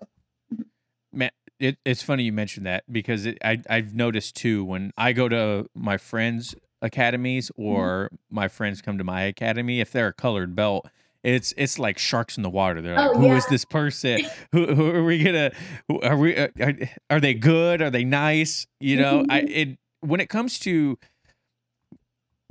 [1.11, 5.13] Man, it, it's funny you mentioned that because it, I I've noticed too when I
[5.13, 7.63] go to my friends' academies mm-hmm.
[7.63, 8.35] or mm-hmm.
[8.35, 10.87] my friends come to my academy, if they're a colored belt,
[11.23, 12.81] it's it's like sharks in the water.
[12.81, 13.37] They're like, oh, "Who yeah.
[13.37, 14.21] is this person?
[14.51, 15.51] who, who are we gonna?
[16.03, 16.35] Are we?
[16.35, 16.73] Uh, are,
[17.09, 17.81] are they good?
[17.81, 18.67] Are they nice?
[18.79, 19.47] You know, I mm-hmm.
[19.49, 20.97] it when it comes to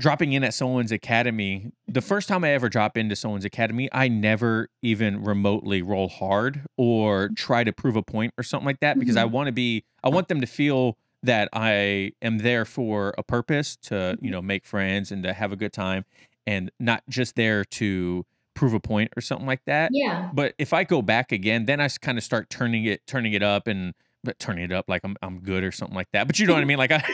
[0.00, 4.08] dropping in at someone's academy, the first time I ever drop into someone's academy, I
[4.08, 8.98] never even remotely roll hard or try to prove a point or something like that
[8.98, 9.34] because I mm-hmm.
[9.34, 13.76] want to be I want them to feel that I am there for a purpose
[13.82, 14.30] to, you mm-hmm.
[14.30, 16.04] know, make friends and to have a good time
[16.46, 18.24] and not just there to
[18.54, 19.90] prove a point or something like that.
[19.92, 20.30] Yeah.
[20.32, 23.42] But if I go back again, then I kind of start turning it turning it
[23.42, 26.28] up and but turning it up like I'm I'm good or something like that.
[26.28, 26.78] But you know what I mean?
[26.78, 27.04] Like I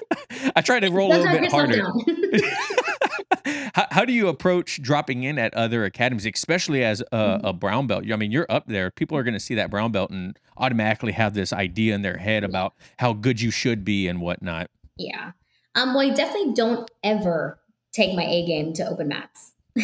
[0.56, 1.88] I try to roll a little bit harder.
[3.74, 7.46] how, how, do you approach dropping in at other academies, especially as a, mm-hmm.
[7.46, 8.04] a brown belt?
[8.10, 8.90] I mean, you're up there.
[8.90, 12.16] People are going to see that brown belt and automatically have this idea in their
[12.16, 14.70] head about how good you should be and whatnot.
[14.96, 15.32] Yeah.
[15.74, 17.58] Um, well, I definitely don't ever
[17.92, 19.52] take my A game to open mats.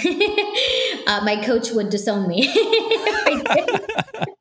[1.06, 2.52] uh, my coach would disown me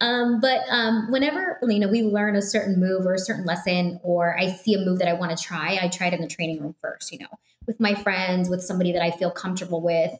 [0.00, 4.00] um, but um, whenever you know we learn a certain move or a certain lesson,
[4.02, 6.28] or I see a move that I want to try, I try it in the
[6.28, 7.12] training room first.
[7.12, 10.12] You know, with my friends, with somebody that I feel comfortable with,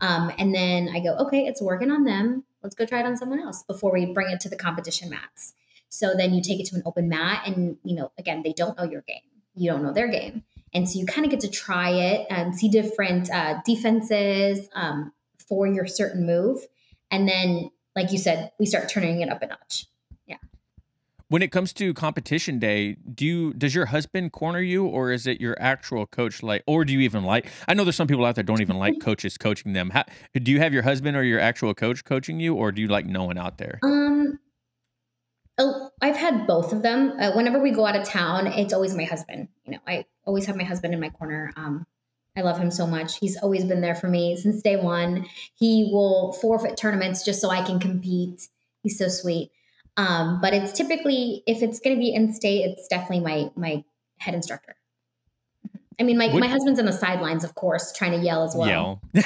[0.00, 2.44] um, and then I go, okay, it's working on them.
[2.62, 5.54] Let's go try it on someone else before we bring it to the competition mats.
[5.88, 8.76] So then you take it to an open mat, and you know, again, they don't
[8.76, 9.20] know your game.
[9.54, 12.56] You don't know their game, and so you kind of get to try it and
[12.56, 15.12] see different uh, defenses um,
[15.46, 16.66] for your certain move,
[17.10, 19.86] and then like you said, we start turning it up a notch.
[20.26, 20.36] Yeah.
[21.28, 25.26] When it comes to competition day, do you does your husband corner you or is
[25.26, 28.24] it your actual coach like or do you even like I know there's some people
[28.24, 29.90] out there don't even like coaches coaching them.
[29.90, 32.88] How, do you have your husband or your actual coach coaching you or do you
[32.88, 33.80] like no one out there?
[33.82, 34.38] Um
[35.58, 37.12] Oh, I've had both of them.
[37.20, 39.48] Uh, whenever we go out of town, it's always my husband.
[39.64, 41.52] You know, I always have my husband in my corner.
[41.56, 41.86] Um,
[42.36, 43.18] I love him so much.
[43.18, 45.26] He's always been there for me since day one.
[45.54, 48.48] He will forfeit tournaments just so I can compete.
[48.82, 49.50] He's so sweet.
[49.96, 53.84] Um, but it's typically if it's going to be in state, it's definitely my my
[54.18, 54.76] head instructor.
[56.00, 59.00] I mean, my, my husband's on the sidelines, of course, trying to yell as well.
[59.14, 59.24] Yell.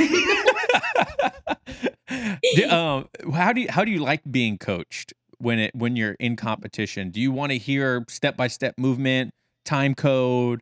[2.70, 6.36] um, how do you how do you like being coached when it when you're in
[6.36, 7.11] competition?
[7.11, 9.30] Do you want to hear step by step movement,
[9.64, 10.61] time code?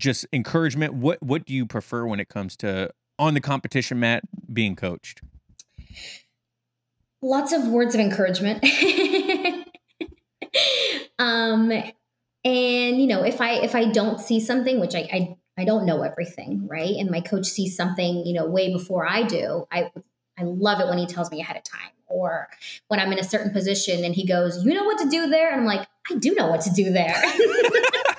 [0.00, 0.94] Just encouragement?
[0.94, 5.20] What what do you prefer when it comes to on the competition mat being coached?
[7.22, 8.64] Lots of words of encouragement.
[11.18, 11.70] Um
[12.44, 15.84] and you know if i if i don't see something which I, I i don't
[15.84, 16.96] know everything right?
[16.96, 19.92] And my coach sees something you know way before i do i
[20.38, 21.90] i love it when he tells me ahead of time.
[22.06, 22.48] Or
[22.88, 25.52] when i'm in a certain position and he goes you know what to do there?
[25.52, 27.14] And i'm like i do know what to do there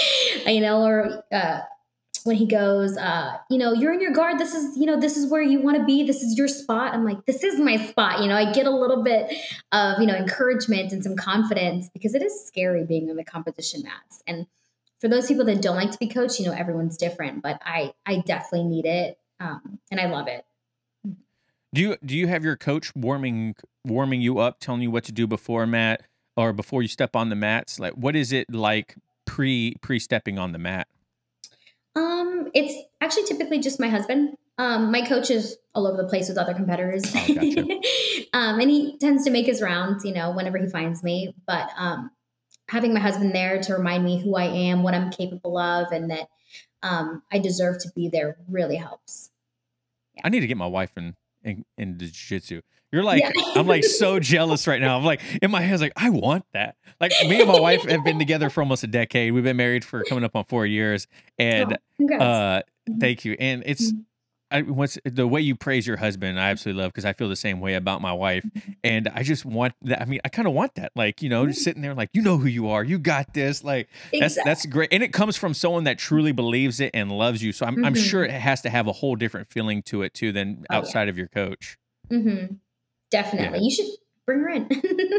[0.46, 1.60] you know, or uh,
[2.24, 4.38] when he goes, uh, you know, you're in your guard.
[4.38, 6.04] This is, you know, this is where you want to be.
[6.04, 6.94] This is your spot.
[6.94, 8.20] I'm like, this is my spot.
[8.20, 9.32] You know, I get a little bit
[9.72, 13.82] of, you know, encouragement and some confidence because it is scary being on the competition
[13.82, 14.22] mats.
[14.26, 14.46] And
[15.00, 17.92] for those people that don't like to be coached, you know, everyone's different, but I,
[18.06, 19.18] I definitely need it.
[19.40, 20.44] Um, and I love it.
[21.74, 25.12] Do you, do you have your coach warming, warming you up, telling you what to
[25.12, 26.02] do before mat
[26.36, 27.80] or before you step on the mats?
[27.80, 28.94] Like, what is it like
[29.26, 30.88] pre pre stepping on the mat?
[31.94, 34.36] Um, it's actually typically just my husband.
[34.58, 37.02] Um, my coach is all over the place with other competitors.
[37.14, 37.62] Oh, gotcha.
[38.32, 41.34] um, and he tends to make his rounds, you know, whenever he finds me.
[41.46, 42.10] But um,
[42.68, 46.10] having my husband there to remind me who I am, what I'm capable of, and
[46.10, 46.28] that
[46.82, 49.30] um, I deserve to be there really helps.
[50.22, 52.60] I need to get my wife in in, in jiu-jitsu.
[52.92, 53.30] You're like, yeah.
[53.54, 54.98] I'm like so jealous right now.
[54.98, 56.76] I'm like, in my head, like, I want that.
[57.00, 59.32] Like, me and my wife have been together for almost a decade.
[59.32, 61.08] We've been married for coming up on four years.
[61.38, 62.98] And oh, uh, mm-hmm.
[62.98, 63.34] thank you.
[63.40, 64.02] And it's, mm-hmm.
[64.52, 67.36] I, what's the way you praise your husband I absolutely love because I feel the
[67.36, 68.72] same way about my wife mm-hmm.
[68.84, 71.46] and I just want that I mean I kind of want that like you know
[71.46, 74.20] just sitting there like you know who you are you got this like exactly.
[74.20, 77.52] that's that's great and it comes from someone that truly believes it and loves you
[77.52, 77.86] so I'm, mm-hmm.
[77.86, 81.02] I'm sure it has to have a whole different feeling to it too than outside
[81.02, 81.10] oh, yeah.
[81.10, 81.78] of your coach
[82.10, 82.54] mm-hmm.
[83.12, 83.64] Definitely yeah.
[83.64, 83.86] you should
[84.26, 84.68] bring her in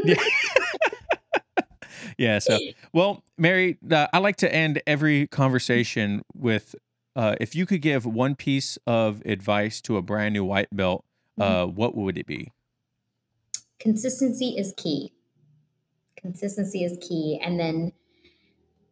[0.03, 0.15] yeah.
[2.17, 2.57] yeah so
[2.91, 6.75] well Mary uh, I like to end every conversation with
[7.15, 11.05] uh, if you could give one piece of advice to a brand new white belt,
[11.39, 11.75] uh, mm-hmm.
[11.75, 12.51] what would it be?
[13.79, 15.13] Consistency is key.
[16.15, 17.39] Consistency is key.
[17.43, 17.91] And then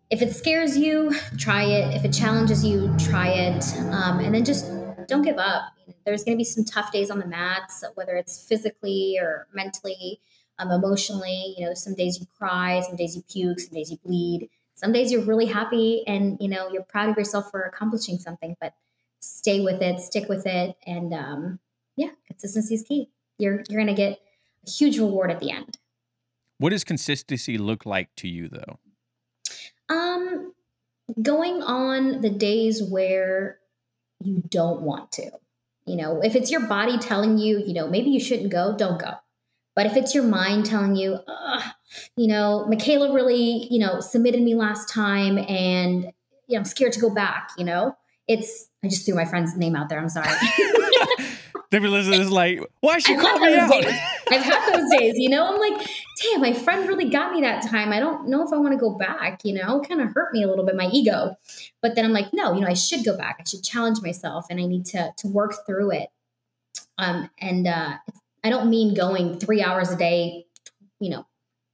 [0.10, 1.96] if it scares you, try it.
[1.96, 3.64] If it challenges you, try it.
[3.92, 4.70] Um, and then just
[5.08, 5.64] don't give up.
[6.06, 10.20] There's going to be some tough days on the mats, whether it's physically or mentally,
[10.60, 11.56] um, emotionally.
[11.58, 14.50] You know, some days you cry, some days you puke, some days you bleed.
[14.82, 18.56] Some days you're really happy and you know you're proud of yourself for accomplishing something
[18.60, 18.74] but
[19.20, 21.60] stay with it stick with it and um,
[21.96, 23.10] yeah consistency is key.
[23.38, 24.20] You're you're gonna get
[24.66, 25.78] a huge reward at the end.
[26.58, 28.80] What does consistency look like to you though?
[29.88, 30.54] Um
[31.22, 33.60] going on the days where
[34.20, 35.30] you don't want to
[35.86, 39.00] you know if it's your body telling you you know maybe you shouldn't go don't
[39.00, 39.14] go
[39.76, 41.20] but if it's your mind telling you,
[42.18, 46.04] you know, Michaela really, you know, submitted me last time and
[46.48, 47.96] you know, I'm scared to go back, you know,
[48.28, 50.00] it's, I just threw my friend's name out there.
[50.00, 50.30] I'm sorry.
[51.72, 53.72] Been listening is like, why she call me out?
[53.72, 53.86] Days.
[54.30, 55.48] I've had those days, you know.
[55.48, 55.88] I'm like,
[56.22, 57.94] damn, my friend really got me that time.
[57.94, 60.44] I don't know if I want to go back, you know, kind of hurt me
[60.44, 61.38] a little bit, my ego.
[61.82, 63.38] But then I'm like, no, you know, I should go back.
[63.40, 66.10] I should challenge myself and I need to to work through it.
[66.98, 67.94] Um, and uh,
[68.44, 70.48] I don't mean going three hours a day,
[71.00, 71.26] you know,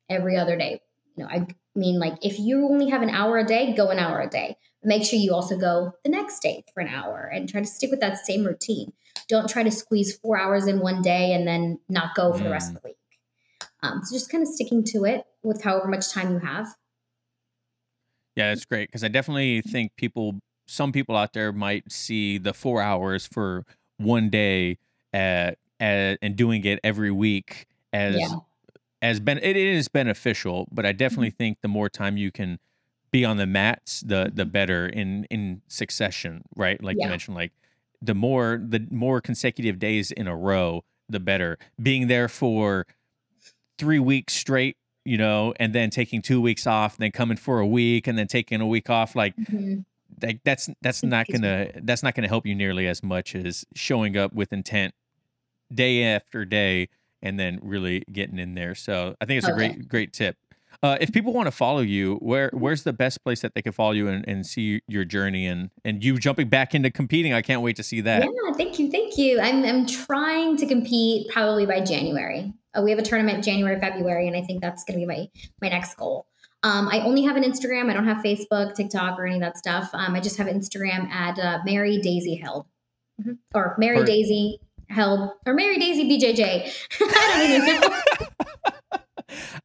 [0.09, 0.79] every other day.
[1.15, 3.97] You know, I mean like if you only have an hour a day, go an
[3.97, 4.57] hour a day.
[4.83, 7.91] Make sure you also go the next day for an hour and try to stick
[7.91, 8.93] with that same routine.
[9.27, 12.43] Don't try to squeeze four hours in one day and then not go for mm.
[12.43, 12.81] the rest of mm.
[12.81, 12.97] the week.
[13.83, 16.67] Um, so just kind of sticking to it with however much time you have.
[18.35, 22.53] Yeah, that's great because I definitely think people, some people out there might see the
[22.53, 23.65] four hours for
[23.97, 24.77] one day
[25.11, 28.35] at as, and doing it every week as yeah.
[29.01, 31.37] as ben it is beneficial but i definitely mm-hmm.
[31.37, 32.59] think the more time you can
[33.11, 37.05] be on the mats the the better in in succession right like yeah.
[37.05, 37.51] you mentioned like
[38.01, 42.85] the more the more consecutive days in a row the better being there for
[43.77, 47.67] three weeks straight you know and then taking two weeks off then coming for a
[47.67, 49.79] week and then taking a week off like mm-hmm.
[50.19, 54.17] That, that's that's not gonna that's not gonna help you nearly as much as showing
[54.17, 54.95] up with intent
[55.71, 56.89] day after day
[57.21, 58.75] and then really getting in there.
[58.75, 59.53] So I think it's okay.
[59.53, 60.37] a great, great tip.
[60.83, 63.71] Uh, if people want to follow you, where where's the best place that they can
[63.71, 67.33] follow you and, and see your journey and and you jumping back into competing?
[67.33, 68.23] I can't wait to see that.
[68.23, 69.39] Yeah, thank you, thank you.
[69.39, 72.53] I'm I'm trying to compete probably by January.
[72.77, 75.27] Uh, we have a tournament January, February, and I think that's going to be my
[75.61, 76.27] my next goal.
[76.63, 77.89] Um, I only have an Instagram.
[77.89, 79.89] I don't have Facebook, TikTok, or any of that stuff.
[79.93, 82.65] Um, I just have Instagram at uh, Mary Daizy Held
[83.21, 83.33] mm-hmm.
[83.53, 84.57] or Mary Daizy
[84.89, 86.87] held or Mary Daizy BJJ.
[87.01, 87.97] I don't even know.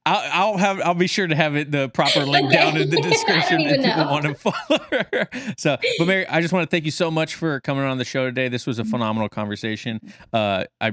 [0.04, 2.56] I'll, I'll, have I'll be sure to have it the proper link okay.
[2.56, 4.10] down in the description if people know.
[4.10, 5.28] want to follow her.
[5.56, 8.04] So, but Mary, I just want to thank you so much for coming on the
[8.04, 8.48] show today.
[8.48, 10.00] This was a phenomenal conversation.
[10.32, 10.92] Uh, I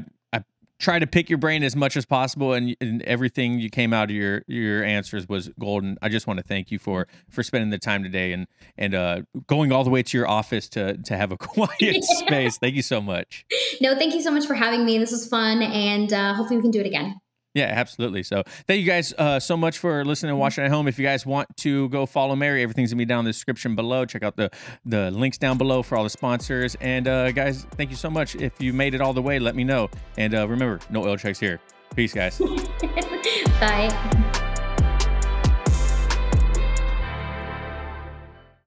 [0.80, 4.10] try to pick your brain as much as possible and, and, everything you came out
[4.10, 7.70] of your your answers was golden i just want to thank you for for spending
[7.70, 8.48] the time today and
[8.78, 12.00] and uh going all the way to your office to to have a quiet yeah.
[12.02, 13.46] space thank you so much
[13.82, 16.62] no thank you so much for having me this was fun and uh hopefully we
[16.62, 17.20] can do it again
[17.60, 18.24] yeah, absolutely.
[18.24, 20.88] So thank you guys uh, so much for listening and watching at home.
[20.88, 23.76] If you guys want to go follow Mary, everything's gonna be down in the description
[23.76, 24.06] below.
[24.06, 24.50] Check out the
[24.86, 26.76] the links down below for all the sponsors.
[26.80, 28.36] And uh, guys, thank you so much.
[28.36, 29.90] If you made it all the way, let me know.
[30.18, 31.60] And uh, remember, no oil checks here.
[31.96, 32.40] Peace, guys.
[33.60, 34.46] Bye.